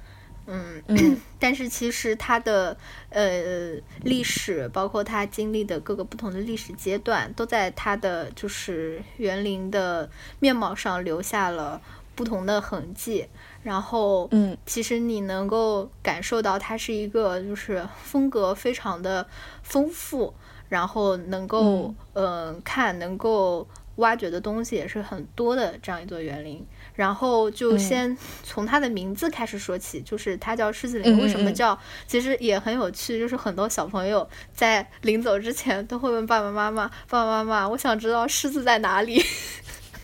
[0.47, 0.81] 嗯，
[1.37, 2.75] 但是其实它的
[3.09, 11.79] 呃历史，包括它经历的各个不同的历史阶段，都在它的就是园林的面貌上留下了
[12.15, 13.27] 不同的痕迹。
[13.61, 19.27] 然后，嗯，其实你能够感受到它是一个就是风格非常的
[19.61, 20.33] 丰富，
[20.67, 23.67] 然后能够嗯看能够。
[24.01, 26.63] 挖掘的东西也是很多的，这样一座园林。
[26.93, 31.17] 然后就先从它的名字开始说起，就是它叫狮子林。
[31.19, 31.79] 为什么叫？
[32.05, 39.23] 其实也很有趣，就是很多小朋友在临走之前都会问爸爸妈妈：“爸爸妈妈，我想知道狮子在哪里。”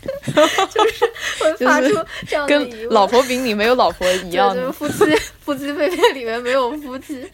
[0.70, 1.04] 就是
[1.40, 1.88] 会发出
[2.26, 2.70] 这样的疑问。
[2.70, 7.28] 跟老婆饼里没有老婆一样，就是夫妻 夫妻肺片里面没有夫妻。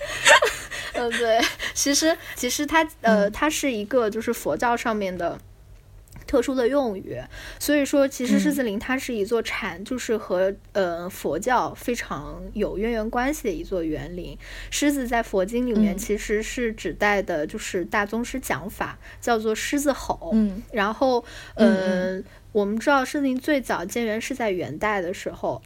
[0.94, 1.40] 嗯，对，
[1.74, 5.38] 其实其实它呃，它是一个就是佛教上面的。
[6.34, 7.16] 特殊的用语，
[7.60, 14.36] 所以说其实狮子林它是一座禅，就是和呃佛教非常有渊源关系的一座园林。
[14.68, 20.32] 狮子在佛经里面其实是指代的，就是大宗师讲法，叫做狮子吼。
[20.32, 25.62] 嗯，然后嗯，我们知道狮子林最早建园是在元代的时候。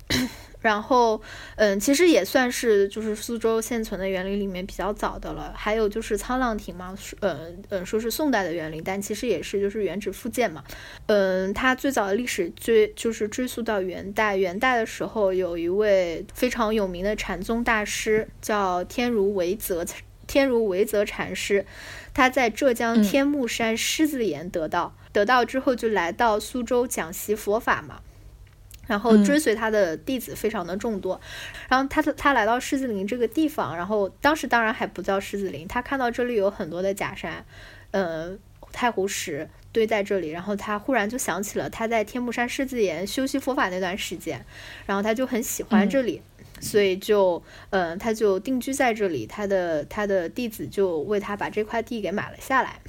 [0.60, 1.20] 然后，
[1.56, 5.52] 嗯，其实也算是就是苏州现存的园林里面比较早的了。
[5.56, 10.64] 还有就是沧浪亭嘛，嗯嗯，说是宋代的园林，但其实也是就是原址复建嘛。
[11.06, 14.36] 嗯，它最早的历史追就是追溯到元代。
[14.36, 19.84] 元代的时候，有一位非常有名的禅宗大师叫天如维泽
[20.26, 21.64] 天如维泽禅师，
[22.12, 28.00] 他在浙江天目山狮子岩得道，得道之后就来到苏州讲习佛法嘛。
[28.88, 31.20] 然后追随他的弟子非常的众多，
[31.68, 37.44] 然后他他来到狮子林这个地方，然后当时当然还不叫狮子林，他看到这里有很多的假山，
[37.90, 38.36] 呃，
[38.72, 44.44] 太湖石堆在这里，然后他忽然就想起了他在天目山狮子岩修习佛法那段时间，
[44.86, 46.22] 然后他就很喜欢这里，
[46.58, 52.80] 所以就嗯他就定居在这里，他的他的弟子就为他把这块地给买了下来。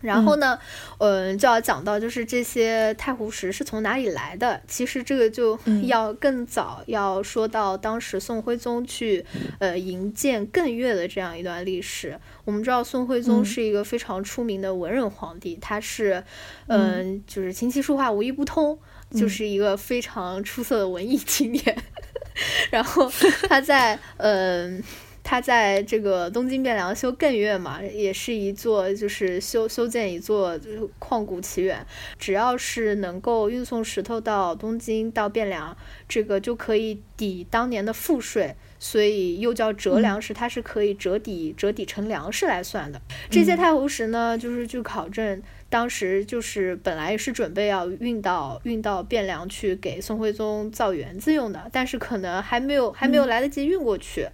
[0.00, 0.58] 然后呢，
[0.98, 4.60] 嗯，就要讲到就是这些太湖石是从哪里来的。
[4.66, 9.24] 其实这个就要更早，要说到当时宋徽宗去
[9.58, 12.18] 呃营建艮岳的这样一段历史。
[12.44, 16.24] 我们知道宋徽宗是一个非常出名的文人皇帝，他是
[16.68, 18.78] 嗯，就是琴棋书画无一不通，
[19.12, 21.76] 就是一个非常出色的文艺青年。
[22.70, 23.10] 然后
[23.48, 24.82] 他在嗯。
[25.22, 30.58] 它在这个东京汴梁修艮岳嘛，也是一座就是修修建一座
[30.98, 31.86] 旷古奇园。
[32.18, 35.76] 只要是能够运送石头到东京到汴梁，
[36.08, 43.00] 这个就可以抵当年的赋税，所以又叫折粮食，它是可以折抵折抵成粮食来算的。
[43.30, 45.42] 这些太湖石呢，就是据考证。
[45.68, 54.26] 当时就是本来是准备要运到运到汴梁去给宋徽宗造园子用的，但是可能还没有还没有来得及运过去，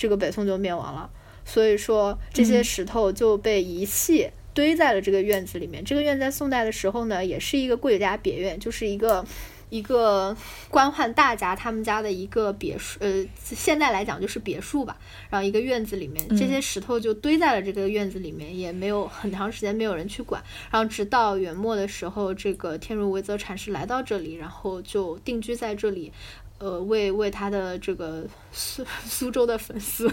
[0.00, 1.10] 这个北宋就灭亡了。
[1.44, 5.84] 所以说这些石头就被遗弃堆在了这个院子里面。
[5.84, 9.24] 这个院在宋代的时候呢，也是一个贵家别院，就是一个。
[9.70, 10.36] 一个
[10.68, 14.98] 官宦大家他们家的一个别墅，呃，现在来讲就是别墅吧。
[15.30, 20.42] 然后一个院子里面，这些石头就堆在了这个院子里面，也没有很长时间没有人去管。
[20.72, 26.12] 然后直到元末的时候，这个天如维泽禅师来到这里，然后就定居在这里。
[26.60, 30.12] 呃，为为他的这个苏 苏州的粉丝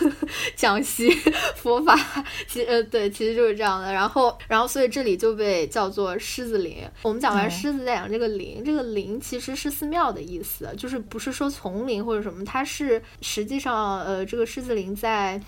[0.54, 1.10] 讲习
[1.56, 1.98] 佛法，
[2.46, 3.90] 其呃对，其实就是这样的。
[3.90, 6.84] 然后，然后，所以这里就被叫做狮子林。
[7.00, 8.62] 我们讲完狮子，再讲这个林。
[8.62, 15.40] 这个林其实是寺庙的意思，就是不是说丛林或者什么，它是实际上呃，这个狮子林在。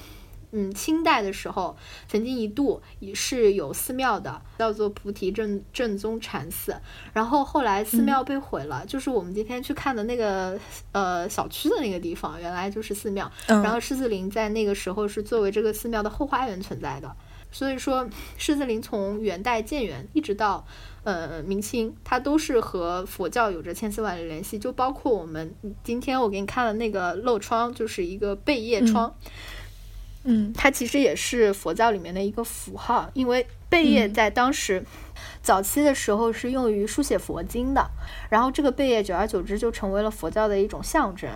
[0.52, 1.76] 嗯，清代的时候，
[2.08, 6.74] 曾经一度也是有寺庙的，叫做菩提正正宗禅寺。
[7.12, 10.58] 然后后来寺庙被毁了，就是我们今天去看的那个
[10.92, 13.30] 呃小区的那个地方，原来就是寺庙。
[13.46, 17.14] 然后狮子林在那个时候是作为这个寺庙的后花园存在的。
[17.50, 18.06] 所以说，
[18.36, 20.66] 狮子林从元代建元一直到
[21.02, 24.58] 呃明清，它都是和佛教有着千丝万缕联系。
[24.58, 29.14] 就包括我们今天我给你看的那个漏窗，就是一个贝叶窗。
[29.18, 29.30] 嗯，
[30.54, 34.84] 它其实也是佛教里面的一个符号，因为贝叶在当时
[35.42, 37.90] 早期的时候是用于书写佛经的，
[38.28, 41.30] 然后这个贝叶久而久之就成为了佛教的一种象征。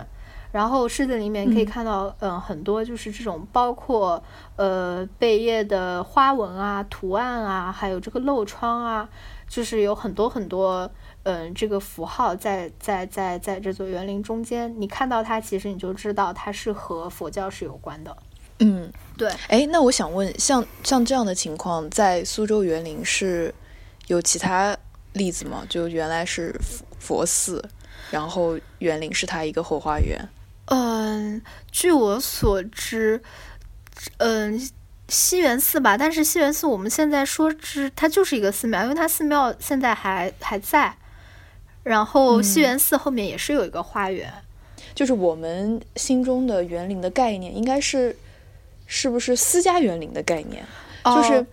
[0.51, 4.23] 然后狮子里面可以看到，嗯，很多就是这种包括
[4.55, 9.09] 呃贝叶的花纹啊、图案啊，还有这个漏窗啊，
[9.47, 10.87] 就是有很多很多
[11.23, 18.15] 嗯这个符号在在在在这座园林中间，你看到它，其实你就知道它是和佛教是有关的。
[18.59, 19.29] 嗯，对。
[19.47, 23.53] 哎，那我想问，像像这样的情况，在苏州园林是
[24.07, 24.77] 有其他
[25.13, 25.65] 例子吗？
[25.67, 26.55] 就原来是
[26.99, 27.63] 佛寺，
[28.11, 30.17] 然后园林是它一个后花园。
[30.65, 33.21] 嗯，据我所知，
[34.17, 34.69] 嗯，
[35.09, 35.97] 西园寺吧。
[35.97, 40.95] 但是西园寺我们现在说之，它就是一个寺庙，因为它寺庙现在还还在。
[41.81, 44.31] 然后西园寺后面也是有一个花园。
[44.95, 48.15] 就是我们心中的园林的概念，应该是。
[48.85, 50.63] 是不是私家园林的概念？
[51.05, 51.45] 就是，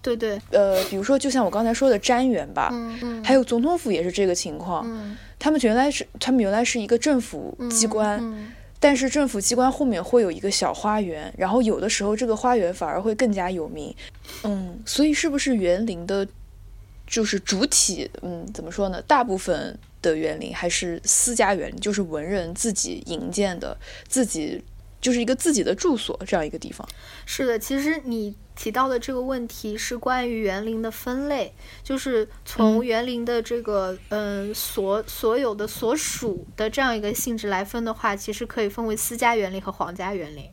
[0.00, 4.84] 对对，呃，比如说，就像我刚才说的瞻园吧，嗯嗯，还有总统府也是这个情况。
[4.86, 8.22] 嗯，他们原来是他们原来是一个政府机关，
[8.78, 13.92] 但是政府机关后面会有一个小花园，然后有的时候这个花园反而会更加有名。
[14.44, 16.24] 嗯，所以是不是园林的，
[17.06, 19.02] 就是主体，嗯，怎么说呢？
[19.08, 24.62] 大部分的园林还是私家园林，就是文人自己营建的，自己。
[25.04, 26.88] 就是一个自己的住所，这样一个地方。
[27.26, 40.48] 是的，其实你提到的这个问题是关于园林的分类，就是从园林的这个嗯所所有的所属的这样一个性质来分的话，其实可以分为私家园林和皇家园林。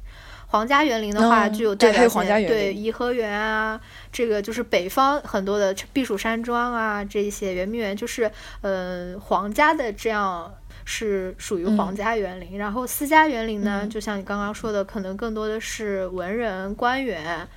[0.48, 3.80] 皇家园林的话，具有代表性，对颐和园啊，
[4.12, 8.30] 这个就是北方很多的避暑山庄啊，这些圆明园就是
[8.64, 10.54] 嗯皇家的这样。
[10.86, 17.48] 是属于皇家园林，然后私家园林呢，就像你刚刚说的，可能更多的是文人官员，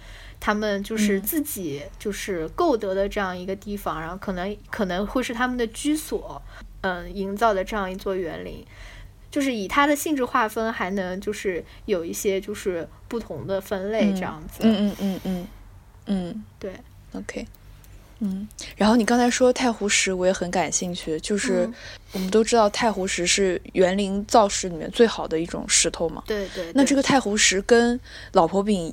[0.41, 6.41] 他们就是自己就是购得的这样一个地方，然后可能可能会是他们的居所，
[6.83, 8.65] 嗯，营造的这样一座园林，
[9.31, 14.61] 就是以它的性质划分，还能就是有一些就是不同的分类这样子。
[14.63, 15.49] 嗯嗯嗯嗯。
[16.07, 16.75] 嗯，对
[17.15, 17.47] ，OK。
[18.25, 21.21] 嗯，然后你刚才说太湖石，我也很感兴趣。
[21.21, 21.71] 就是
[22.13, 26.23] 我们都知道太湖石是园林造石里面最好的一种石头嘛。
[26.27, 26.73] 对对。
[26.75, 28.01] 那这个太湖石跟
[28.33, 28.93] 老婆饼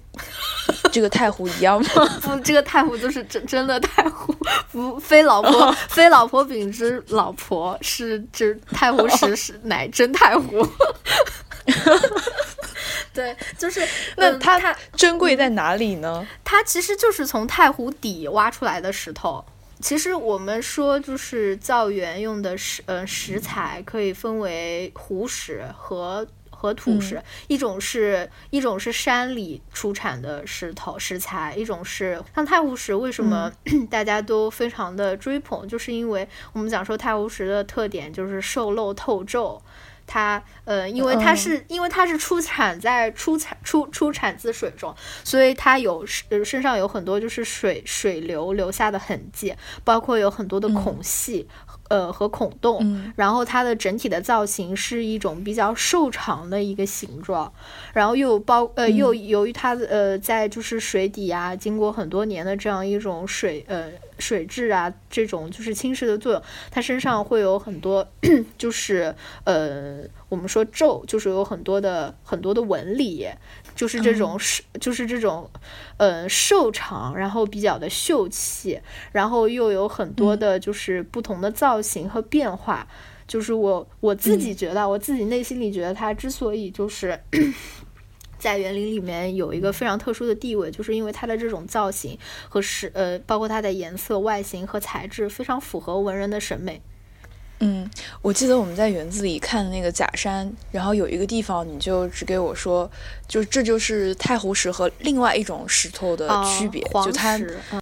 [0.91, 2.06] 这个太湖一样吗？
[2.22, 4.36] 不，这个太湖就是真真的太湖，
[4.72, 10.67] 不非老婆非老婆饼之老婆是指太湖石是 乃真太湖。
[13.13, 16.25] 对，就是那它它珍贵在哪里呢？
[16.43, 19.43] 它其实就是从太湖底挖出来的石头。
[19.81, 32.93] 其实我们说，就是造园用的石呃石材可以分为湖石和和土石，一种是一种是山里出产的石头石材，一种是像太湖石。
[32.93, 33.51] 为什么
[33.89, 35.67] 大家都非常的追捧？
[35.67, 39.62] 就是因为我们讲说太湖石的特点就是受漏透皱。
[40.12, 44.93] 它呃，因为它是因为它是出产在出产出出产自水中，
[45.24, 51.47] 所以它有身身上有很多就是水水流留下的痕迹，包括有很多的孔隙。
[51.91, 57.51] 呃，和孔洞，然后它的整体的造型是一种比较瘦长的一个形状，
[57.93, 68.08] 然后又包呃又由于它的呃在就是水底啊，经过很多年的这样一种水呃水质啊这种就是侵蚀的作用，它身上会有很多
[68.58, 69.97] 就是呃
[70.30, 73.27] 我们说皱，就是有很多的很多的纹理。
[73.75, 75.49] 就是这种是，就是这种，
[75.97, 78.80] 呃，瘦长，然后比较的秀气，
[79.11, 82.88] 然后又有很多的，就是不同的造型和变化。
[83.28, 87.17] 就是我我自己觉得，我自己内心里觉得，它之所以就是
[88.38, 92.17] 在园林里面有一个非常特殊的地位，就是因为它的这种造型
[92.49, 96.82] 和是呃，包括它的颜色、外形和材质，非常符合文人的审美。
[97.64, 97.89] 嗯，
[98.24, 102.89] 我记得我们在园子里看的那个假山，然后有一个地方你就只给我说，
[103.28, 107.39] 就这就是太湖石和另外一种石头的区别，就它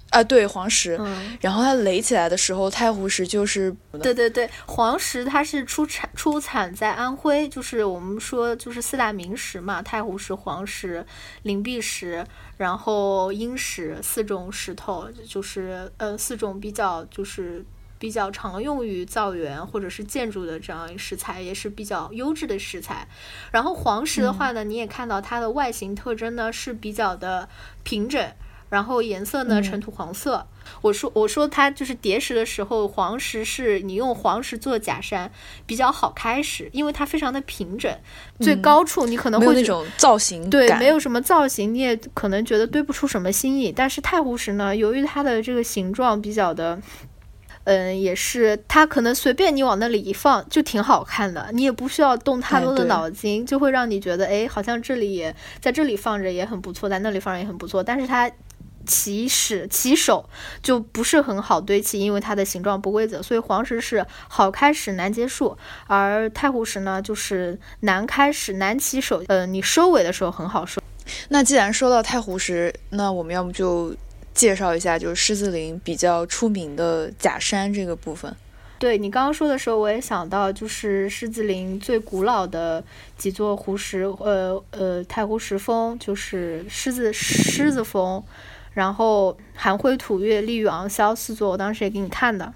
[0.10, 1.00] 啊对黄石，
[1.40, 11.06] 然后它垒起来的时候，太湖石就是对对对，黄石它是出产出产在安徽，就是我们说就是四大名石嘛，太湖石、黄石、
[11.44, 12.26] 灵璧石，
[12.58, 17.64] 然后英石四种石头，就是呃四种比较就是。
[18.00, 23.06] 比较常用于造园或者是建筑的这样一石材，也是比较优质的石材。
[23.52, 27.50] 然后黄石的话呢，你也看到它的外形特征呢是比较的
[27.84, 28.26] 平整，
[28.70, 30.48] 然后颜色呢呈土黄色。
[30.82, 35.30] 我说我说它就是叠石的时候，黄石是你用黄石做假山
[35.66, 37.94] 比较好开始，因为它非常的平整。
[38.40, 43.74] 最高处你可能会那种造型对，没有什么造型，你也可能觉得堆不出什么新意。
[43.74, 46.80] 但是太湖石呢，由于它的这个形状比较的。
[47.70, 57.84] 嗯，也是，它可能随便你往那里一放就挺好看的，你也不需要动太多的脑筋，就会让你觉得，哎，好像这里也在这里放着也很不错，在那里放着也很不错。
[57.84, 58.28] 但是它
[58.88, 60.28] 起始起手
[60.64, 65.56] 就不是很好堆砌，因为它的形状不规则，所以黄石是好开始难结束，
[65.86, 70.82] 而太湖石呢就是难开始难起手，呃，你收尾的时候很好收。
[71.28, 73.96] 那既然说到太湖石，那我们要不就。
[74.40, 78.34] 介绍一下，就是狮子林比较出名的假山这个部分。
[78.78, 82.82] 对你刚刚说的时候，我也想到，就是狮子林最古老的
[83.18, 88.24] 几座湖石，呃呃，太湖石峰，就是狮子狮子峰，
[88.74, 92.54] 然后寒灰吐月立玉昂霄四座，我当时也给你看的。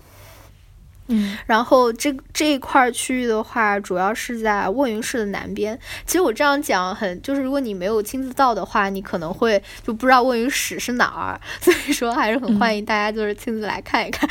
[1.08, 5.78] 嗯，然后这这一块区域的话，主要是在卧云市的南边。
[6.06, 11.39] 其实我这样讲很，就是如果你没有亲自到的话，你可能会就不知道卧云市是哪儿。
[11.60, 14.30] 所以说还是很欢迎大家就是亲自来看一看。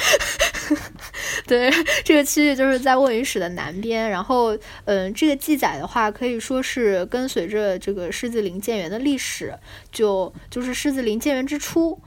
[1.47, 1.71] 对，
[2.05, 4.09] 这个区域就是在卧云市的南边。
[4.09, 4.57] 然后，
[4.87, 9.55] 嗯，这个记载的话，可以说是跟随着这个狮子林建园的历史，
[9.91, 12.01] 就就是狮子林建园之初。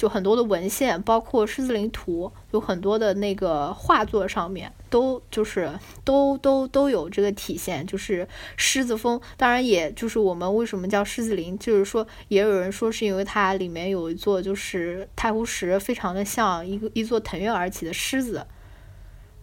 [0.00, 5.70] 就很多的文献，包括狮子林图，有很多的那个画作上面，都就是
[6.04, 8.26] 都都都有这个体现，就是
[8.56, 9.20] 狮子峰。
[9.36, 18.46] 当然，也就是我们为什么叫狮子林，就是说，也有人说是因为它里面有一座就是太湖石，非常的像一个一座腾跃而起的狮子，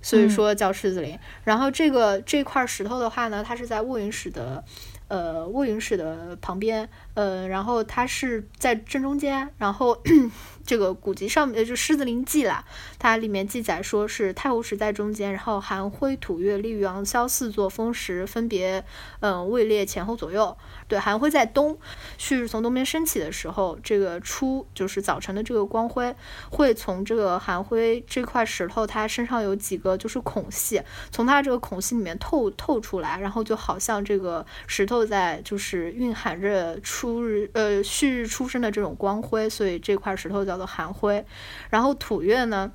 [0.02, 1.16] 所以说叫狮子林。
[1.44, 4.64] 然后这个这块石头的话呢，它是在卧云石的。
[5.08, 10.02] 呃，卧云石的旁边，呃，然后它是在正中间，然后
[10.66, 12.66] 这个古籍上面就《狮子林记》啦，
[13.00, 18.84] 它里面记载说是太湖石在中间，然后含灰土月立于昂霄四座峰石分别，
[19.22, 20.58] 嗯，位列前后左右。
[20.88, 21.78] 对，寒灰在东，
[22.18, 26.16] 旭日从东边升起的时候，这个初就是早晨的这个光辉，
[26.50, 30.82] 会从这个寒灰这块石头，它身上有几个就是孔隙，
[31.12, 41.26] 从它这个孔隙里面透透出来，然后就好像这个石头在就是蕴含着初日呃旭日初升的这种光辉，所以这块石头叫做寒灰。
[41.70, 42.72] 然后土月呢，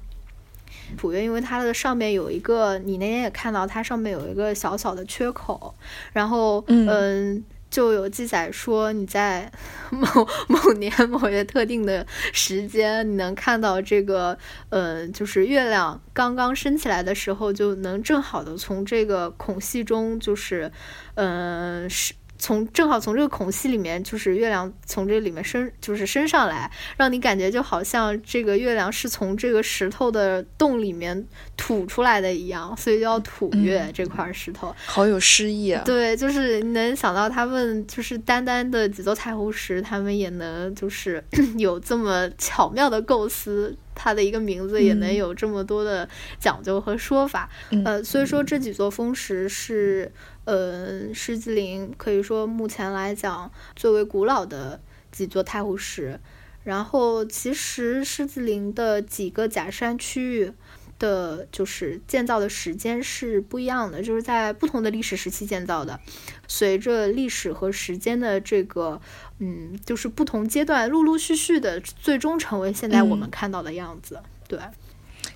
[0.98, 5.74] 土月因为它的上面有一个，你那天也看到它上面有一个小小的缺口，
[6.12, 7.42] 然后嗯。
[7.72, 9.50] 就有记载说，你在
[9.90, 10.06] 某
[10.46, 14.36] 某年某月特定的时间，你能看到这个，
[14.68, 20.70] 呃，就是月亮刚刚升起来的时候，就能正好的从这个孔隙中，就是，
[21.14, 22.12] 嗯，是。
[22.43, 31.24] 从正好从这个孔隙里面，就是月亮从这里面升，就是升上来，让你感觉就好像这个月亮是从这个石头的洞里面
[31.57, 35.84] 吐出来的一样，所以叫吐月这块石头，好有诗意啊！
[35.84, 41.22] 对，就是能想到他们就是单单的几座太湖石，他们也能就是
[41.57, 46.09] 有这么巧妙的构思，它的一个名字也能有这么多的
[46.40, 47.49] 讲究和说法。
[47.84, 50.11] 呃，所以说这几座峰石是
[50.45, 54.80] 呃狮子林可以说目前来讲最为古老的
[55.11, 56.20] 几座太湖石。
[56.64, 60.53] 然后其实狮子林的几个假山区域。
[60.99, 65.99] 的就是建造的时间是不一样的，就是在不同的历史时期建造的，
[66.47, 69.01] 随着历史和时间的这个，
[69.40, 74.22] 嗯，就是不同阶段陆陆续续的，最终成为现在我们看到的样子。
[74.47, 74.61] 对。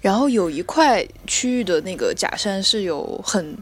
[0.00, 3.58] 然后有一块区域的那个假山是有很。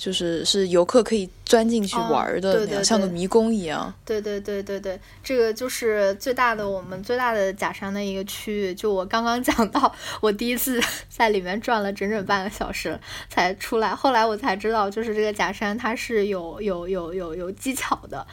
[0.00, 3.92] 就是是游客可以钻进去玩的那样，像个迷宫一样。
[4.02, 8.74] 对对对对对，这个就是最大的我们最大的假山的一个区域。
[8.74, 10.80] 就我刚刚讲到，我第一次
[11.10, 12.98] 在里面转了整整半个小时
[13.28, 18.26] 才出来，后来我才知道，就是这个假山它是有有有有有技巧的。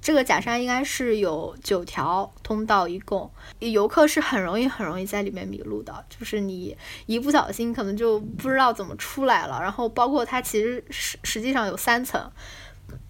[0.00, 6.76] 这个假山应该是有九条通道，一共游客是很容易很容易在里面迷路的，就是你
[7.06, 9.60] 一不小心可能就不知道怎么出来了。
[9.60, 12.30] 然后包括它其实实实际上有三层。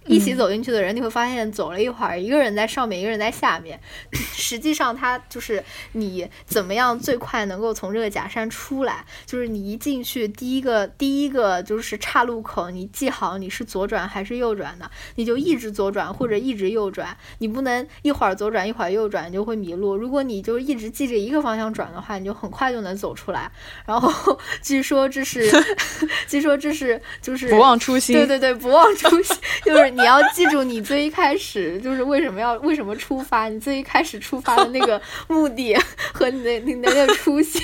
[0.07, 3.81] 一起走进去的人，你会发现走了一会儿，一个人在上面，一个人在下面。
[4.13, 9.05] 实际上，它就是你怎么样最快能够从这个假山出来？
[9.25, 17.17] 就是你一进去，第一个第一个就是岔路口，你记好你是左转还是右转的，你就一直左转或者一直右转。
[17.39, 19.97] 你不能一会儿左转一会儿右转，你就会迷路。
[19.97, 23.51] 如果你就一直记着一个方向转的话，你就很快就能走出来。
[23.87, 25.51] 然后据说这是，
[26.29, 28.15] 据说这是就是不忘初心。
[28.15, 29.96] 对对对，不忘初心 就是。
[29.97, 33.49] 你要记住，你最一开始 就是为什么要为什么出发？
[33.49, 35.75] 你最一开始出发的那个目的
[36.13, 37.63] 和你的你的那个初心，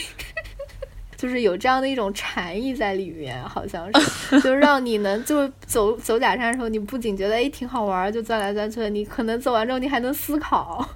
[1.17, 10.89] 就是有这样的一种禅意在里面，好像是， 就让你能就走走假山的时候，你不仅觉得哎挺好玩，就钻来钻去的，你可能走完之后你还能思考。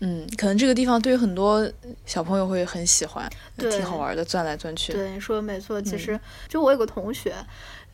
[0.00, 1.66] 嗯，可能这个地方对于很多
[2.04, 4.92] 小朋友会很喜欢，挺好玩的，钻来钻去。
[4.92, 5.80] 对，说的没错。
[5.80, 7.34] 其实就我有个同学。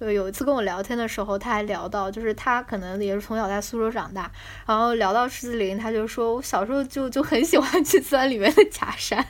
[0.01, 4.32] 就有一次跟我聊天的时候，他还聊到，就是他可能也是从小在苏州长大，
[4.66, 9.24] 然后聊到狮子林，他就说，我小时候就就很喜欢去钻里面的假山。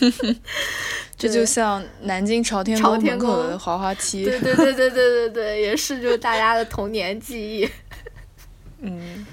[1.18, 4.24] 这就像南京朝天宫门口的滑滑梯。
[4.24, 7.68] 对对对对对对对，也是就是大家的童年记忆。
[8.80, 9.26] 嗯。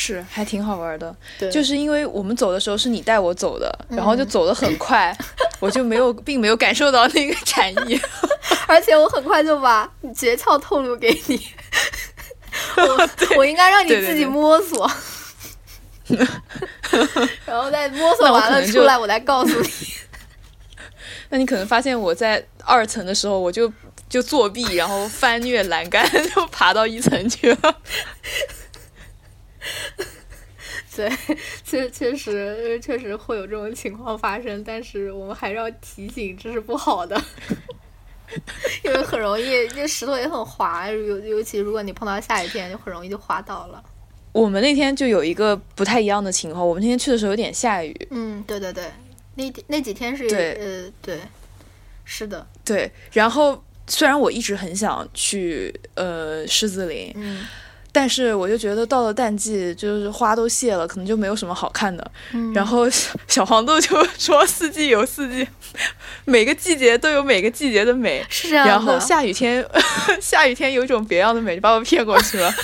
[0.00, 1.14] 是，还挺好玩的。
[1.40, 5.16] 对，就是因为我们走的时候是你带我走的，然后就走得很快，
[5.58, 8.00] 我就没有，并没有感受到那个禅意。
[8.68, 11.48] 而且我很快就把诀窍透露给你，
[12.78, 14.88] 我我应该让你自己摸索，
[17.44, 19.68] 然后再摸索完了出来，我再告诉你。
[21.30, 23.72] 那你可能发现我在二层的时候，我就
[24.08, 27.74] 就作弊，然后翻越栏杆，就爬到一层去了。
[30.96, 31.08] 对，
[31.64, 37.20] 确确实确实会有这种情况发生，但是我们还是要提醒，这是不好的，
[38.84, 43.80] 因为很容易，这石头也很滑，尤尤其如果你碰到下雨天，就很容易就滑倒了。
[44.32, 47.94] 我们那天就有一个不太一样的情况，我们那天去的时候有点下雨。
[48.10, 48.90] 嗯，对对对，
[49.36, 51.20] 那那几天是呃对，
[52.04, 52.90] 是的，对。
[53.12, 57.46] 然后虽然我一直很想去呃狮子林，嗯。
[57.90, 62.10] 但是我就觉得到了淡季，就是花都谢了，可能就没有什么好看的。
[62.54, 62.86] 然后
[63.26, 65.46] 小黄豆就说：“四季有四季，
[66.24, 69.66] 每个季节都有每个季节的美。”是这样然后下雨天，
[70.20, 72.52] 下雨天有一种别样的美，就把我骗过去了。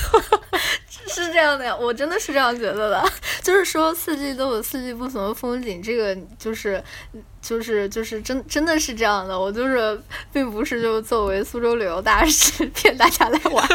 [1.06, 3.04] 是这样的呀，我真的是这样觉得的。
[3.42, 6.82] 就是说四季都有四季不同的风景，这个就是
[7.42, 9.38] 就是就是真真的是这样的。
[9.38, 10.00] 我就是
[10.32, 13.68] 并不是就作为苏州旅游大使骗大家来玩。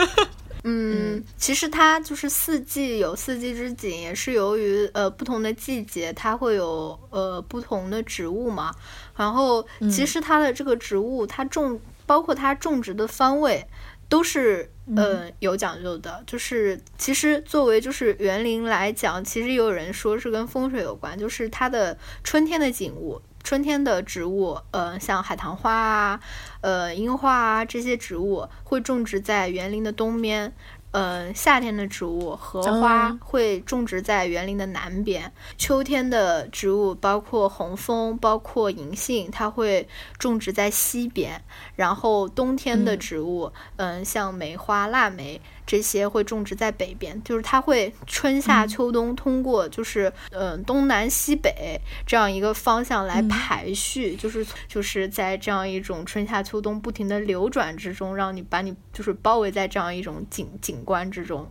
[0.64, 8.74] 嗯，其实它就是四季有四季之景，也是由于呃不同的季节它会有呃不同的植物嘛。
[9.16, 13.66] 然后其实它的这个植物，它种包括它种植的方位
[14.10, 16.22] 都是呃有讲究的。
[16.28, 23.22] 就是其实作为就是园林来讲，其实也有人说是跟风水有关，就是它的春天的景物。
[23.44, 26.20] 春天的植物，呃，像海棠花啊，
[26.62, 30.54] 呃，樱花啊，这些植物会种植在园林的东边。
[30.92, 39.88] 嗯，夏天的植物荷花会种植在园林的南边，秋天的植物包括红枫，包括银杏，它会
[40.18, 41.44] 种植在西边。
[41.76, 45.40] 然后冬天的植物，嗯，像梅花、腊梅
[45.70, 60.84] 这些会种植在北边，就是它会春夏秋冬通过就是嗯东南西北这样一个方向来排序，就是就是在这样一种春夏秋冬不停的流转之中，让你把你就是包围在这样一种景景。
[60.90, 61.48] 观之中，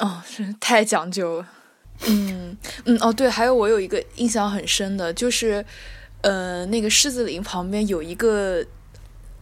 [0.00, 1.48] 哦，是太讲究了。
[2.06, 5.64] 嗯嗯哦对，还有我有一个印象很深的，就是
[6.22, 8.64] 呃那个狮子林旁边有一个呃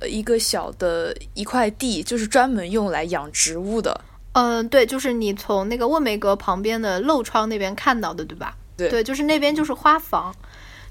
[0.04, 4.00] 一个小的一块地，就是专门用来养植物的。
[4.32, 8.56] 嗯，对，就是你从那个问梅阁旁边的漏窗那边看到的，对吧？
[8.76, 10.34] 对，就是那边就是花房。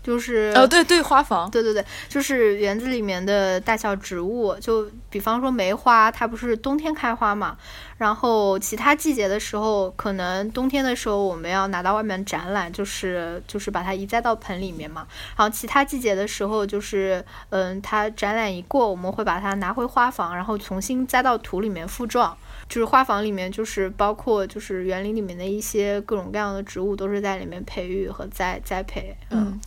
[0.05, 7.57] 就是哦，对对，花房，对对对，就是园子里面的大小植物，就比方说梅花，它不是冬天开花嘛，
[7.97, 22.37] 然后其他季节的时候，可能冬天的时候我们要拿到外面展览，就是就是把它移栽到盆里面嘛，然后其他季节的时候，就是嗯，它展览一过，我们会把它拿回花房，然后重新栽到土里面复壮，
[22.69, 29.59] 就是花房里面就是包括就是园林里面的一些各种各样的植物都是在里面培育和栽栽培，嗯。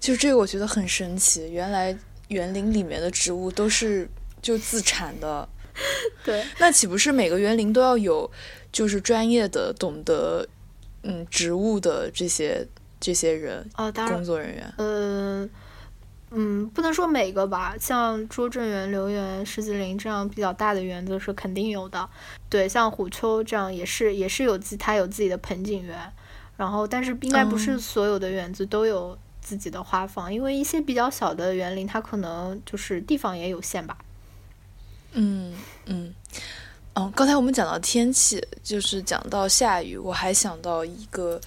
[0.00, 1.96] 就这个我觉得很神奇，原来
[2.28, 4.08] 园林里面的植物都是
[4.40, 5.46] 就自产的。
[6.24, 8.28] 对，那岂不是每个园林都要有
[8.72, 10.46] 就是专业的懂得
[11.02, 12.66] 嗯植物的这些
[12.98, 14.74] 这些人哦，当然工作人员。
[14.78, 15.48] 嗯
[16.30, 22.08] 嗯，不能说每个吧，像拙政园、留园、狮子林这样比较大的园子是肯定有的。
[22.48, 25.98] 对，像虎丘这样也是也是有自它有自己的盆景园，
[26.56, 29.16] 然后但是应该不是所有的园子都有。
[29.50, 33.98] 自己的花房，因为一些比较小的园林，它可能就是地方也有限吧。
[35.14, 35.52] 嗯
[35.86, 36.14] 嗯，
[36.94, 41.40] 哦，刚才我们讲到天气，就是讲到下雨，我还想到一个，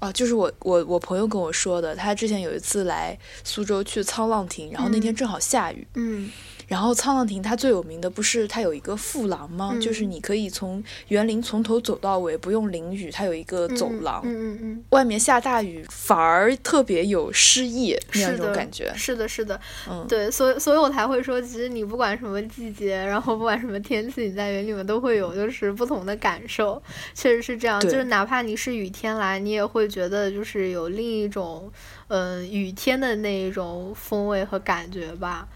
[0.00, 5.86] 哦，就是我我我朋友跟我说的，他之前有一次来苏州去沧浪亭，然后那天正好下雨。
[5.92, 6.30] 嗯。
[6.72, 9.76] 然后沧浪亭它最有名的不是它有一个复廊吗？
[9.78, 14.22] 就是你可以从园林从头走到尾，不用淋雨，它有一个走廊。
[14.24, 14.84] 嗯嗯嗯。
[14.88, 18.90] 外面下大雨反而特别有诗意那种感觉。
[18.96, 19.60] 是的，是的。
[19.86, 26.82] 嗯，对，所以所以我才会说，其实你不管什么季节，然后不管什么天气，你在园里面都会有就是不同的感受。
[27.14, 31.70] 确实是这样，就是哪怕你是雨天来，你也会觉得就是有另一种
[32.08, 35.46] 嗯雨天的那一种风味和感觉吧。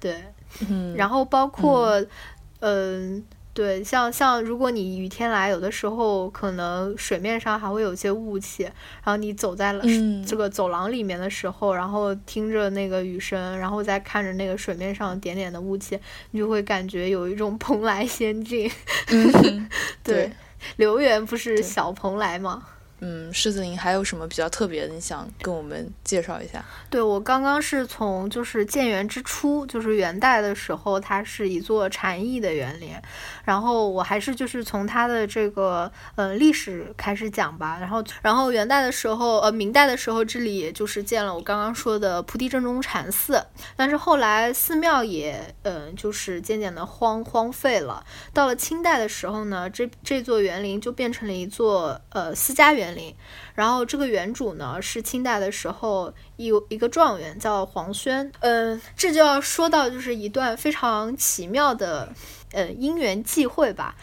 [0.00, 0.16] 对。
[0.68, 2.02] 嗯，然后包括，
[2.60, 3.22] 嗯，
[3.52, 9.84] 对，像像如果你雨天来，有的时候可能水面上还会有些雾气，然后你走在了
[10.26, 15.98] 这个走廊里面的时候，然后听着那个雨声，然后再看着那个水面上点点的雾气，
[16.30, 18.70] 你就会感觉有一种蓬莱仙境。
[20.02, 20.30] 对，
[20.76, 22.62] 留园不是小蓬莱吗？
[23.00, 24.94] 嗯，狮子林还有什么比较特别的？
[24.94, 26.64] 你想跟我们介绍一下？
[26.88, 32.90] 对我刚刚是从就是建园之初，就是元代的时候，它是一座禅意的园林。
[33.44, 37.76] 然后我还是就是从它的这个呃历史开始讲吧。
[37.78, 43.44] 然后然后元代的时候，呃明代的时候，这里就是建了我刚刚说的菩提正中禅寺。
[43.76, 48.02] 但是后来寺庙也嗯就是渐渐的荒荒废了。
[48.32, 52.85] 到了清代的时候呢，这这座园林就变成了一座呃私家园。
[52.86, 53.14] 园林，
[53.54, 62.12] 然后这个园主呢是清代的时候有一个状元叫黄轩，嗯，这就要说到就是一段非常奇妙的
[62.52, 63.96] 呃因缘际会吧。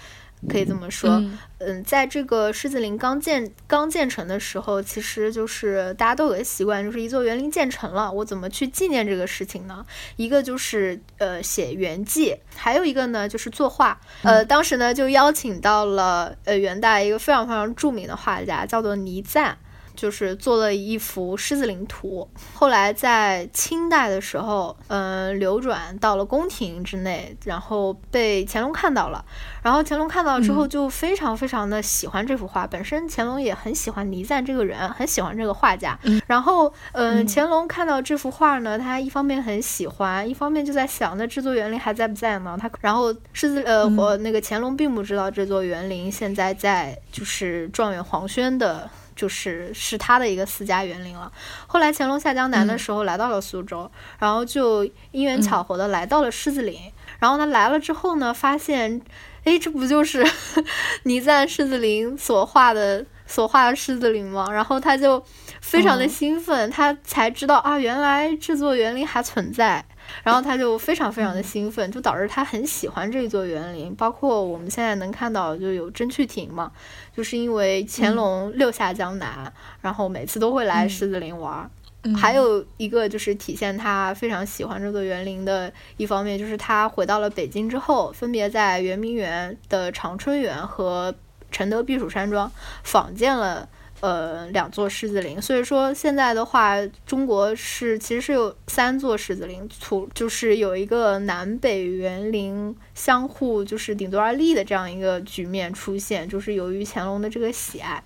[0.50, 1.24] 可以这么说，
[1.60, 9.86] 嗯，在这个狮子林刚建刚建成的时候，其实就是大家都有个习惯，就是一座园林建成了，我怎么去纪念这个事情呢？
[10.18, 14.00] 一个就是呃写园记，还有一个呢就是作画。
[14.24, 19.58] 呃，当时呢就邀请到了呃元代一个非常非常著名的画家，叫做倪瓒。
[19.96, 29.24] 就是做了一幅狮子林图，后来在清代的时候，嗯，流转到了宫廷之内，然后被乾隆看到了，
[29.62, 42.58] 然后乾隆看到之后就非常非常的喜欢这幅画，本身乾隆也很喜欢倪瓒这个人，很喜欢这个画家，然后，嗯，乾隆看到这幅画呢，他一方面很喜欢，一方面就在想，那制作园林还在不在呢？
[42.60, 48.90] 他，然后狮子，呃，我那个乾隆并不知道这座园林现在在，就是状元黄轩的。
[49.16, 51.32] 就是是他的一个私家园林了。
[51.68, 53.90] 后来乾隆下江南的时候，来到了苏州，
[54.20, 56.80] 然后就因缘巧合的来到了狮子林。
[57.20, 59.02] 然后他来了之后呢，发现，
[59.46, 60.26] 哎，这不就是
[61.04, 64.48] 倪瓒狮子林所画的所画的狮子林吗？
[64.52, 65.24] 然后他就
[65.62, 69.86] 非常的兴奋，他才知道啊，原来这座园林还存在。
[70.22, 73.96] 然后他就非常非常的兴奋，就导致他很喜欢这座园林。
[73.96, 76.72] 包括我们现在能看到，就有真趣亭嘛，
[77.16, 79.52] 就是因为乾隆六下江南，
[79.82, 81.70] 然后每次都会来狮子林玩。
[82.16, 91.16] 还有一个就是体现他非常喜欢这座园林的一方面，就是他回到了北京之后，分别在圆明园的长春园和
[91.50, 92.52] 承德避暑山庄
[92.84, 93.70] 仿建了。
[94.04, 96.76] 呃，两座狮子林，所以说现在的话，
[97.06, 108.04] 中国是其实是有三座狮子林，土就是有一个南北园林相互就是顶多而立的这样一个局面出现，就是由于乾隆的这个喜爱。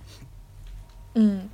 [1.14, 1.50] 嗯。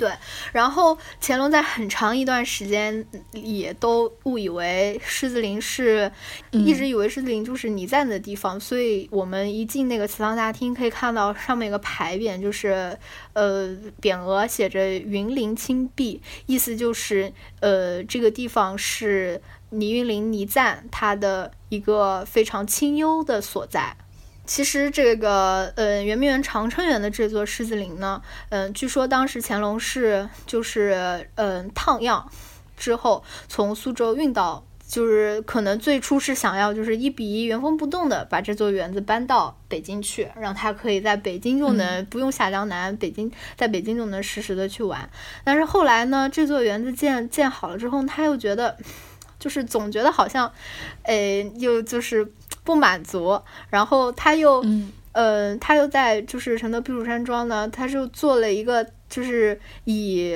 [0.00, 0.10] 对，
[0.50, 6.10] 然后乾隆在很长一段时间也都误以为狮子林是，
[6.52, 12.96] 一直以为狮子林就是倪瓒的地方，所以我们一进那个祠堂大厅，可以看到上面有个牌匾，就是
[13.34, 13.68] 呃
[14.00, 17.30] 匾额写着“云林清碧”，意思就是
[17.60, 23.94] 呃这个地方是倪云林倪瓒他的一个非常清幽的所在。
[24.50, 32.28] 其实这个，呃，圆明园长春园的这座狮子林呢，嗯，据说当时乾隆是就是，嗯，烫样
[32.76, 45.08] 之后从苏州运到，就是可能最初是想要就是一比一原封不动的把这座园子搬到北京去，让他可以在北京就能不用下江南，北京在北京就能实时的去玩。
[45.44, 48.76] 但是后来呢，这座园子建建好了之后，他又觉得，
[49.38, 50.52] 就是总觉得好像，
[51.04, 52.32] 诶，又就是。
[52.70, 54.64] 不满足，然后他又，
[55.14, 60.32] 嗯，他又在就是承德避暑山庄呢，他就做了一个就是以。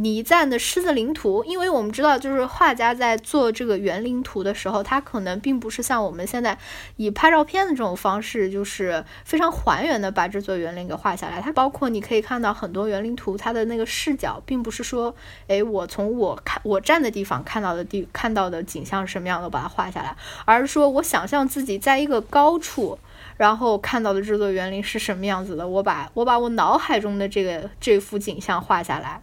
[0.00, 6.56] 倪瓒的狮子林图，因为我们知道，就是画家在做这个园林图的时候，他可能并不是像我们现在
[6.96, 11.40] 以拍照片的这种方式，就是非常还原的把这座园林给画下来。
[11.40, 15.12] 它包括你可以看到很多园林图，它的那个视角并不是说，
[15.48, 22.96] 哎，我从我看我站的地方看到的地看到的景象是什么样的，把它画下来，而是说我想象自己在一个高处，
[23.36, 29.20] 然后看到的这座园林是什么样子的，我把我把我脑海中的这个这幅景象画下来。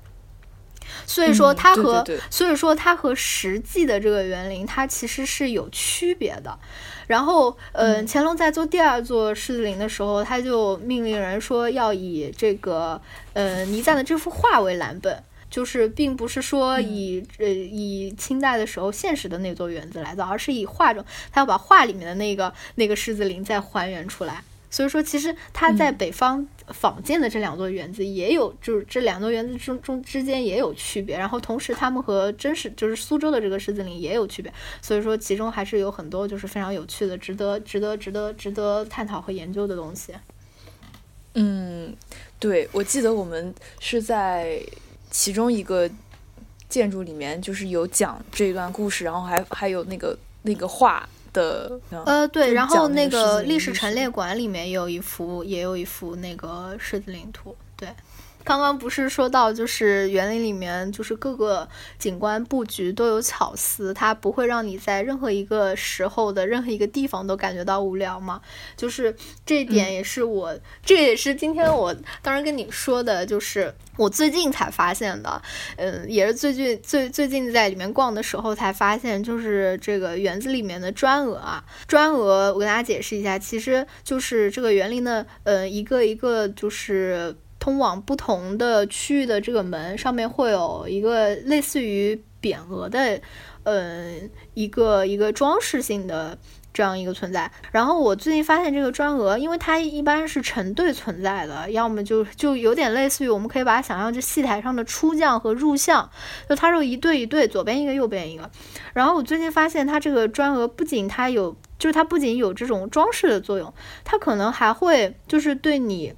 [1.05, 6.57] 所以说它和所以说它和实际的这个园林，它其实是有区别的。
[7.07, 12.99] 然后，嗯，乾隆在做第二座狮子林的时候，他就命令人说要以这个，
[13.33, 24.43] 呃，倪瓒的这幅画为蓝本，就是并不是说以呃以清代的时候现实的那座园子来造，而是以画中他要把画里面的那个那个狮子林再还原出来。
[24.71, 31.17] 所以说，其实他在北方仿建的这两座园子也有，就是这两座园子中中之间也有区别。
[31.17, 34.51] 然后同时，他们和真实就是苏州的这个狮子林也有区别。
[34.81, 40.13] 所以说，其中还是有很多就是非常有趣的、值得、值得、值得、值得探讨和研究的东西。
[41.35, 41.95] 嗯，
[42.39, 44.59] 对，我记得我们是在
[45.11, 45.89] 其中一个
[46.67, 51.07] 建筑里面，就是有讲这一段故事，然后还还有那个那个画。
[51.35, 57.89] 的呃对，然后那个历史陈列馆里面有一幅，也有一幅那个狮子林图，对。
[58.45, 61.67] 刚刚不是说到，就是园林里面就是各个
[61.97, 68.39] 景观布局都有巧思，它不会让你在任何一个时候的任何一个地方都感觉到无聊吗？
[68.77, 75.41] 就是这一点也是我，这也是今天我当时跟你说的，就是我最近才发现的，
[75.77, 87.35] 嗯，也是最近最最近在里面逛的时候才发现，就是这个园子里面的砖额啊，砖额我跟大家解释一下，其实就是这个园林的，呃，一个一个就是。
[87.65, 93.19] 通往不同的区域的这个门上面会有一个类似于匾额的，
[93.63, 96.37] 嗯，一个一个装饰性的
[96.71, 97.51] 这样一个存在。
[97.71, 106.07] 然后我最近发现这个砖额，因为它一般是成对存在的，要么就就有点类似于我们可以把它想象这戏台上的出将和入相，
[106.47, 108.47] 就它是一对一对，左边一个，右边一个。
[108.93, 116.13] 然后我最近发现它这个砖额不仅它有，就是它不仅有这种装饰的作用，它可能还会就是对你。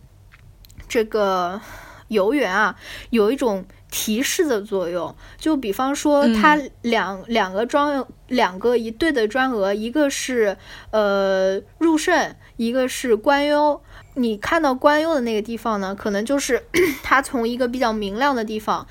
[0.88, 1.60] 这个
[2.08, 2.76] 游园啊，
[3.10, 5.16] 有一种提示的作用。
[5.38, 10.58] 就比方说，它两两个砖，两个一对的砖额，一个是
[10.92, 13.82] 呃入胜，一个是关幽。
[14.16, 16.64] 你看到关幽的那个地方呢，可能就是
[17.04, 18.88] 它从一个比较明亮的地方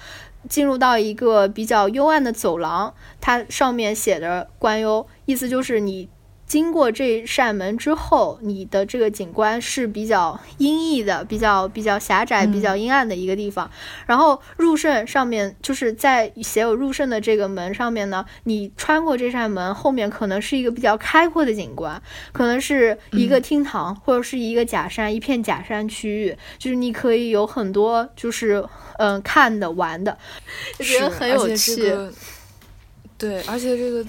[0.49, 6.09] 进入到一个比较幽暗的走廊，它上面写着关幽，意思就是你。
[6.47, 13.69] 经过这扇门之后，你的这个景观是比较阴翳的，比较比较狭窄、比较阴暗的一个地方。
[14.07, 22.01] 然后入胜上面就是在写有入胜的这个门上面呢，你穿过这扇门，后面可能是一个比较开阔的景观，
[22.33, 28.65] 可能是一个厅堂或者是一个假山，一片假山区域，就是你可以有很多就是
[28.99, 30.17] 嗯看的玩的，
[30.79, 31.93] 就觉得很有趣。
[33.19, 34.05] 对，而且这个。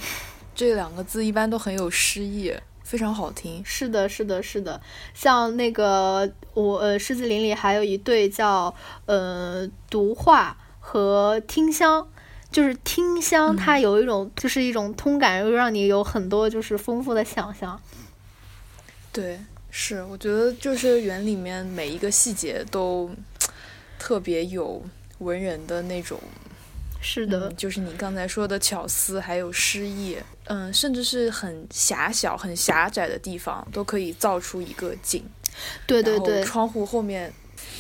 [0.58, 2.51] 这两个字一般都很有诗意，
[2.84, 3.64] 非常好听。
[3.64, 4.82] 是的，是的，是的。
[5.14, 8.74] 像那个我呃，狮子林里还有一对叫
[9.05, 12.08] 呃读画和听香，
[12.51, 17.80] 就是听香，它有一种就是一种通感，又让你有很多就是丰富的想象。
[19.14, 19.39] 对，
[19.70, 23.12] 是，我觉得就是园里面每一个细节都
[23.99, 24.82] 特别有
[25.20, 26.20] 文人的那种。
[26.99, 35.23] 是的，就是你刚才说的巧思，还有诗意，嗯，甚至是很狭小、很狭窄的地方，都可以造出一个景。
[35.85, 37.33] 对对对，窗户后面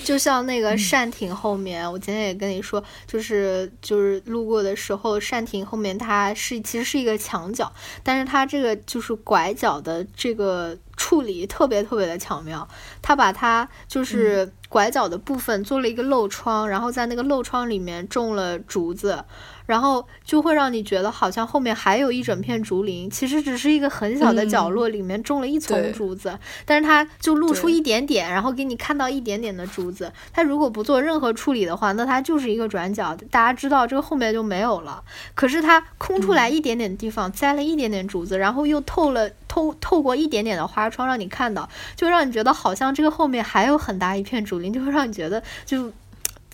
[0.03, 7.71] 就像那个扇亭后面，我今天也跟你说，就是就是路过的时候，扇亭后面它是其实是一个墙角，
[8.03, 12.67] 但是它这个就是拐角的这个处理特别特别的巧妙，
[13.01, 19.23] 它把它就是拐角的部分做了一个漏窗，然后在那个漏窗里面种了竹子。
[19.67, 30.11] 然后就会让你觉得好像后面还有一整片竹林，其实只是一个很小的角落，里面种了一丛竹子，但是它就露出一点点，然后给你看到一点点的竹子。
[30.33, 35.03] 它如果不做任何处理的话，那它就是一个转角，大家知道这个后面就没有了。
[35.35, 45.91] 可是它空出来一点点地方，栽了一点点竹子，然后又透了透透过一点点的花窗让你看到，就让你觉得好像这个后面还有很大一片竹林，就会让你觉得就。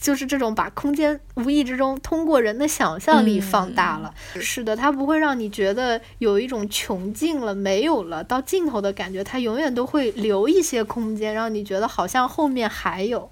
[0.04, 13.32] 就是这种把空间无意之中通过人的想象力放大了，是的，它不会让你觉得有一种穷尽了、没有了到尽头的感觉，它永远都会留一些空间，让你觉得好像后面还有。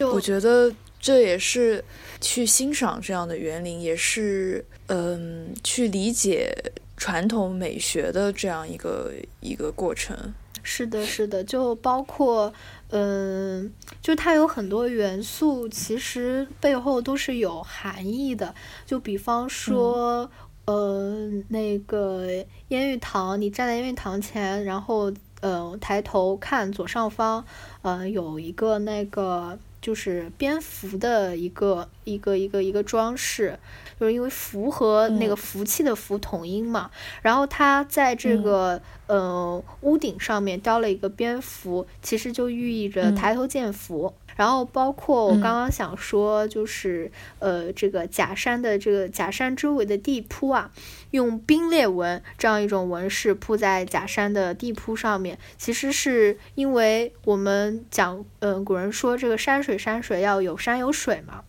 [0.00, 1.82] 我觉得这也是
[2.20, 6.54] 去欣赏这样的园林，也是嗯，去理解
[6.98, 10.34] 传统美学的这样一个一个过程。
[10.62, 12.52] 是的，是的，就包括。
[12.96, 18.54] 嗯，就它有很多元素，其实背后都是有含义的。
[18.86, 20.30] 就比方说，
[20.64, 22.28] 呃，那个
[22.68, 27.44] 烟玉堂，你站在烟玉堂前，然后呃抬头看左上方，
[27.82, 33.58] 呃有一个那个就是蝙蝠的一个一个一个一个装饰。
[33.98, 36.90] 就是因为福和那个福气的福同音嘛，
[37.22, 44.12] 然后它在这个呃屋顶上面雕了一个蝙蝠，其实就寓意着抬头见福。
[44.36, 50.72] 然后包括我刚刚想说，就是呃这个假山的这个假山周围的地铺啊，
[51.12, 61.44] 用冰裂纹这样一种纹饰铺在假山的地铺上面，其实是因为我们讲，嗯，古人说这个山水山水要有山有水嘛。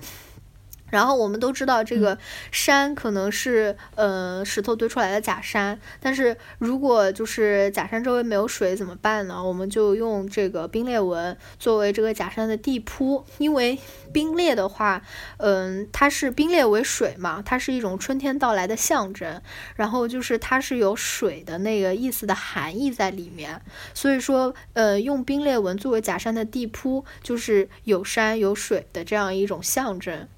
[0.95, 2.17] 然后我们都知道，这个
[2.53, 9.43] 山可能是呃石头堆出来的假山，但是如果就是假山周围没有水怎么办呢？
[9.43, 13.77] 我们就用这个冰裂纹作为这个假山的地铺，因为
[14.13, 15.01] 冰裂的话，
[15.35, 19.41] 嗯，它是冰裂为水嘛，它是一种春天到来的象征，
[19.75, 23.61] 然后就是它是有水的那个意思的含义在里面，
[23.93, 30.29] 所以说，呃，用冰裂纹作为假山的地铺，就是有山有水的这样一种象征。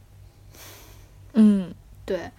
[1.37, 1.73] 嗯，
[2.05, 2.31] 对，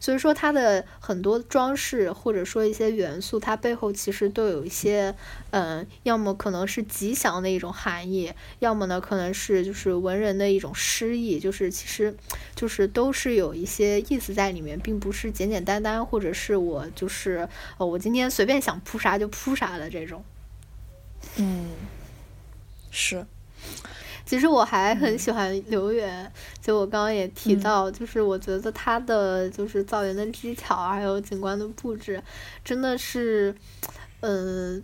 [0.00, 5.14] 所以说它的很多装饰或者说一些元素，它背后其实都有一些，
[5.50, 12.16] 嗯，要么可能是吉祥的一种含义，要么呢可能是就是文人的一种诗意，就是其实
[12.54, 17.48] 就是都是有一些意思在里面，并不是简简单单或者是我就是
[17.78, 20.24] 呃我今天随便想铺啥就铺啥的这种。
[21.36, 21.70] 嗯，
[22.90, 23.26] 是。
[24.26, 32.20] 其实我还很喜欢刘源，就我刚刚也提到，就是我觉得他的就是造园的技巧，还有景观的布置，
[32.64, 33.54] 真的是，
[34.20, 34.82] 嗯，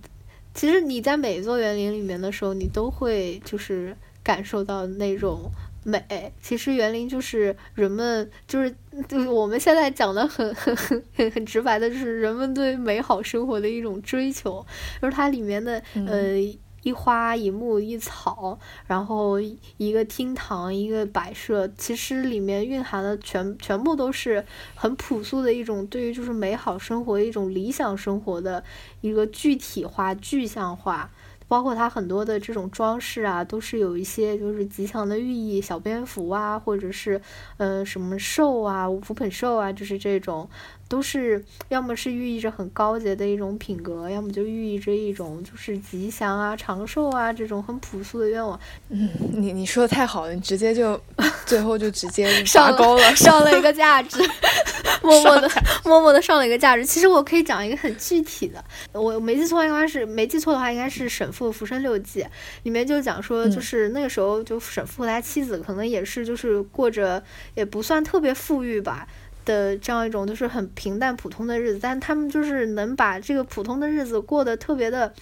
[0.54, 5.50] 其实你在每一座园林里面的时候，你都会就是感受到那种
[5.82, 6.32] 美。
[6.40, 8.72] 其实园林就是人们就是
[9.08, 14.64] 就是我们现在讲的很很很很直白的，就是人们对美好生活的一种追求，
[15.00, 16.36] 就是它里面的呃。
[16.82, 19.40] 一花一木一草，然后
[19.76, 28.62] 一个厅堂一个摆设，其实里面蕴含的全全部都是很朴素的一种对于就是美好生活一种理想生活的
[29.00, 31.10] 一个具体化具象化，
[31.46, 37.20] 包括它很多的这种装饰啊，都是有一些就是吉祥的寓意，小蝙蝠啊，或者是
[37.58, 40.48] 嗯什么兽啊，五品兽啊，就是这种。
[40.92, 48.60] 都是要么是寓意着很高洁的一种品格，要么就寓意着一种就是吉祥啊、长寿啊这种很朴素的愿望。
[48.90, 51.00] 嗯，你你说的太好了，你直接就
[51.46, 54.18] 最后就直接上钩了，上了一个价值，
[55.02, 55.50] 默默的
[55.82, 56.84] 默默的上了一个价值。
[56.84, 58.62] 其实我可以讲一个很具体的，
[58.92, 62.20] 我没记错应该是没记错的话，应该是沈复《浮生六记》
[62.64, 67.22] 里面就讲说，就是那个时候就沈复他妻子可能也是就是过着
[67.54, 69.08] 也不算特别富裕吧。
[69.44, 75.12] 的这样一种就是很平淡普通的日子，但他们就是能把这个普通的日子过得特别的，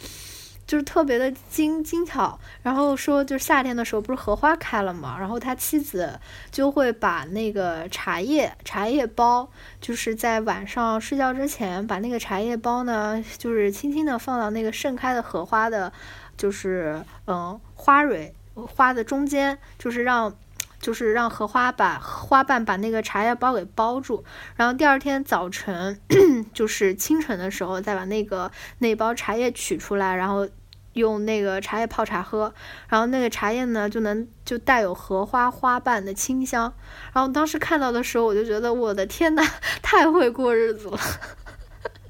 [0.66, 2.38] 就是特别的精精巧。
[2.62, 6.18] 然后说，就是夏天的时候不是荷花开了嘛，然后他妻子
[6.50, 9.50] 就会把那个茶叶茶叶包，
[9.80, 15.92] 就是在晚上睡觉之前，把那个茶叶包呢，就是轻轻的放到那个盛开的荷花的，
[16.36, 20.34] 就是嗯花蕊花的中间，就是让。
[20.80, 24.24] 就是让荷花把花瓣把那个茶叶包给包住，
[24.56, 26.00] 然后第二天早晨，
[26.54, 30.48] 就是清晨的时候再把那个那包茶叶取出来，然后
[30.94, 32.52] 用那个茶叶泡茶喝，
[32.88, 36.72] 然后那个茶叶呢就能就带有荷花花瓣的清香。
[37.12, 39.42] 然后当时看到的时候，我就觉得我的天呐，
[39.82, 40.98] 太会过日子了。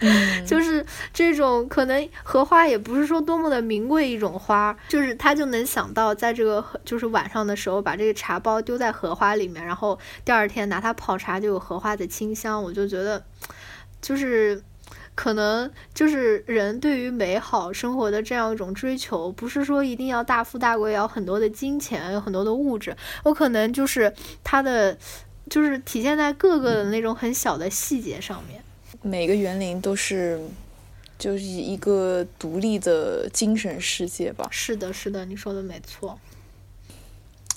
[0.47, 12.63] 就是这种可能荷花也不是说多么的名贵一种花，就是他就能想到在这个就是晚上的时候把这个茶包丢在荷花里面，然后第二天拿它泡茶就有荷花的清香。
[12.63, 13.23] 我就觉得，
[14.01, 14.63] 就是
[15.15, 24.97] 可能就是人对于美好生活的这样一种追求，不是说一定要大富大贵，要很多的金钱，有很多的物质，我可能就是它的
[25.51, 28.63] 就是体现在各个的那种很小的细节上面。
[29.03, 30.39] 每个园林都是，
[31.19, 34.47] 就是一个独立的精神世界吧。
[34.51, 36.19] 是的，是的，你说的没错。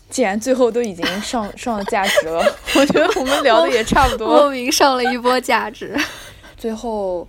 [0.10, 2.40] 既然最后都已经上 上了价值了，
[2.76, 4.28] 我觉得我们聊的也差不多。
[4.28, 5.98] 莫名上了一波价值。
[6.56, 7.28] 最后，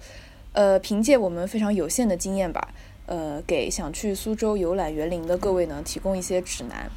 [0.52, 2.68] 呃，凭借我们非常有限的经验吧，
[3.06, 6.88] 呃，给想去苏州游览园林的各位呢提供一些指南。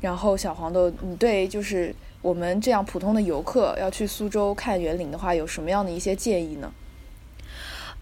[0.00, 1.94] 然后，小黄豆，你对就是。
[2.20, 6.72] 我们这样普通的游客要去苏州看园林的话，有什么样的一些建议呢？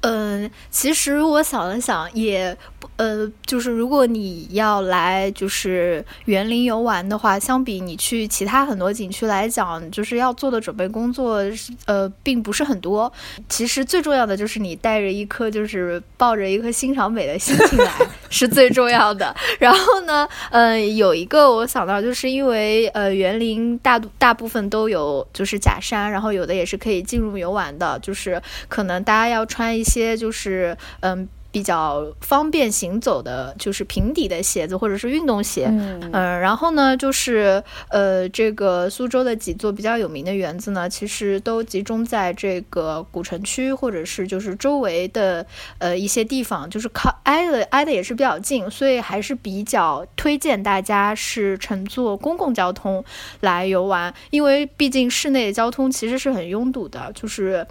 [0.09, 2.57] 嗯，其实我想了想，也
[2.97, 11.43] 呃，就是如果你要来就是园林游玩的话，相比你去其他很多景区来讲，就是要做的准备工作，
[11.87, 13.13] 呃，并不是很多。
[13.49, 17.93] 其实最重要的就是你带着一颗就是抱着一颗欣赏美的心情来，
[18.31, 19.35] 是最重要的。
[19.59, 29.96] 然后呢，嗯，有一个我想到，就是因为呃，园林大大部分都有就是假山，然后有的也是可以进入游玩的，就是可能大家要穿一些。
[30.01, 45.47] 些就是嗯比较方便行走的，就是平底的鞋子或者是运动鞋，嗯，然后呢就是呃这个苏州的几座比较有名的园子呢，其实都集中在这个古城区或者是就是周围的
[45.79, 53.03] 呃一些地方，就是靠挨的挨的也是比较近，所以还是比较推荐大家是乘坐公共交通
[53.41, 57.67] 来游玩，因为毕竟室内交通其实是很拥堵的，就是。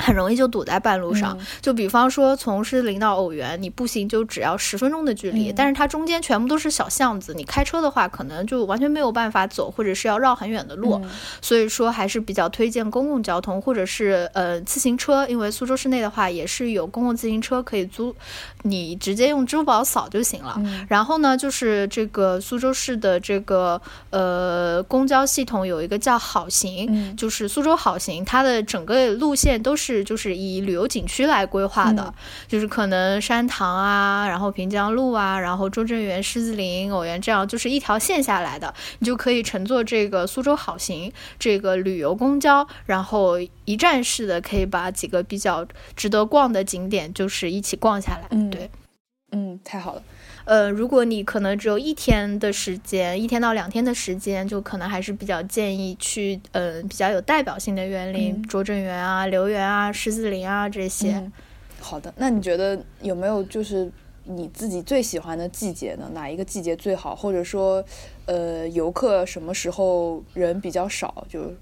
[0.00, 11.00] 很容易就堵在半路上，就比方说从狮子林到偶园，你步行就只要十分钟的距离，但是它中间全部都是小巷子，你开车的话可能就完全没有办法走，或者是要绕很远的路，
[11.42, 18.14] 所以说还是比较推荐公共交通或者是呃自行车，因为苏州市内的话也是有公共自行车可以租，
[18.62, 20.58] 你直接用支付宝扫就行了。
[20.88, 29.89] 然后呢，就是这个苏州市的这个呃公交系统有一个叫好行，就是苏州好行，它的整个路线都是。
[29.90, 32.14] 是，就是以旅游景区来规划的，
[32.46, 45.66] 就是可能山塘啊，然后平江路啊，然后中正园、狮子林、偶园这样，就是一条线下来的，你就可以乘坐这个苏州好行这个旅游公交，然后一站式的可以把几个比较
[45.96, 48.28] 值得逛的景点就是一起逛下来。
[48.30, 48.70] 嗯，对，嗯，
[49.70, 50.02] 太好了。
[50.46, 61.30] 呃，如果你可能只有一天的时间，一天到两天的时间，就可能还是比较建议去，呃，比较有代表性的园林，拙政园啊、留园啊、狮子林啊这些。
[61.78, 63.88] 好的，那你觉得有没有就是
[64.24, 66.10] 你自己最喜欢的季节呢？
[66.12, 67.14] 哪一个季节最好？
[67.14, 67.84] 或者说，
[68.26, 71.24] 呃，游客什么时候人比较少？
[71.28, 71.54] 就。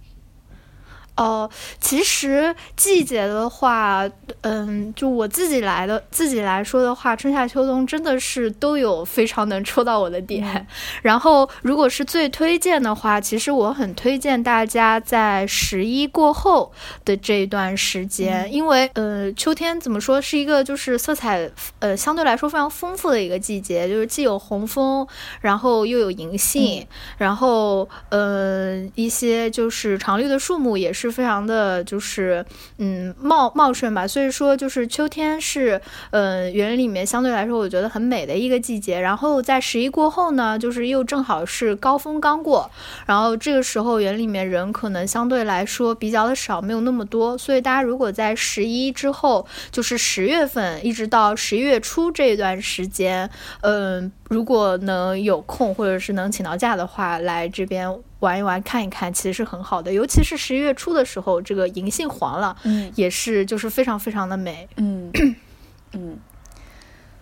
[1.19, 1.51] 哦，
[1.81, 4.09] 其实季节的话，
[4.43, 10.65] 嗯，就我自己来的自己来说的话，春夏秋冬真的是都有非常能戳到我的点。
[11.03, 16.73] 然后，如果是最推荐的话，其实我很推荐大家在十一过后
[17.05, 21.51] 的这一段时间，因为呃，秋天怎么说是一个就是色彩
[21.81, 25.05] 呃相对来说非常丰富的一个季节，就是既有红枫，
[25.41, 31.08] 然后又有银杏，然后呃一些就是常绿的树木也是。
[31.11, 32.45] 非常的就是
[32.79, 35.81] 嗯茂茂盛吧，所以说就是秋天是
[36.11, 38.99] 嗯园林里面相对来说我觉得很美的一个季节。
[39.01, 42.71] 然后在十一过后呢，就是又正好是高峰刚过，
[43.07, 47.37] 然后这个时候园里面人可能相对来说比较的少，没有那么多。
[47.39, 53.29] 所以大家如果在十一之后，就是十月份一直到十一月初这一段时间，
[53.63, 57.89] 嗯，如果能有空或者是能请到假的话，来这边。
[58.21, 59.93] 玩一玩，看一看，其实是很好的。
[59.93, 64.69] 尤其是十一月初的时候，这个银杏黄了，嗯，也是就是非常非常的美。
[64.77, 65.11] 嗯
[65.93, 66.19] 嗯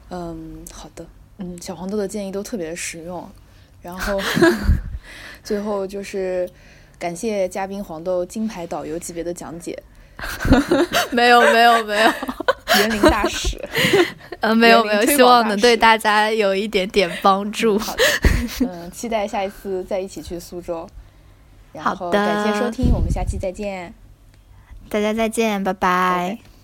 [0.09, 1.07] 嗯，好的，
[1.39, 3.29] 嗯，小黄豆的建议都特别实用。
[3.83, 4.21] 然后
[5.45, 6.49] 最后就是
[6.99, 9.81] 感谢嘉宾黄豆金牌导游级别的讲解。
[11.12, 12.12] 没有没有没有，
[12.79, 13.61] 园林大使。
[14.41, 17.79] 呃，没有没有，希望能对大家有一点点帮助。
[17.79, 18.05] 好的，
[18.61, 20.89] 嗯，期待下一次再一起去苏州。
[21.79, 23.93] 好的，感谢收听，我们下期再见。
[24.89, 26.56] 大家再见，拜拜。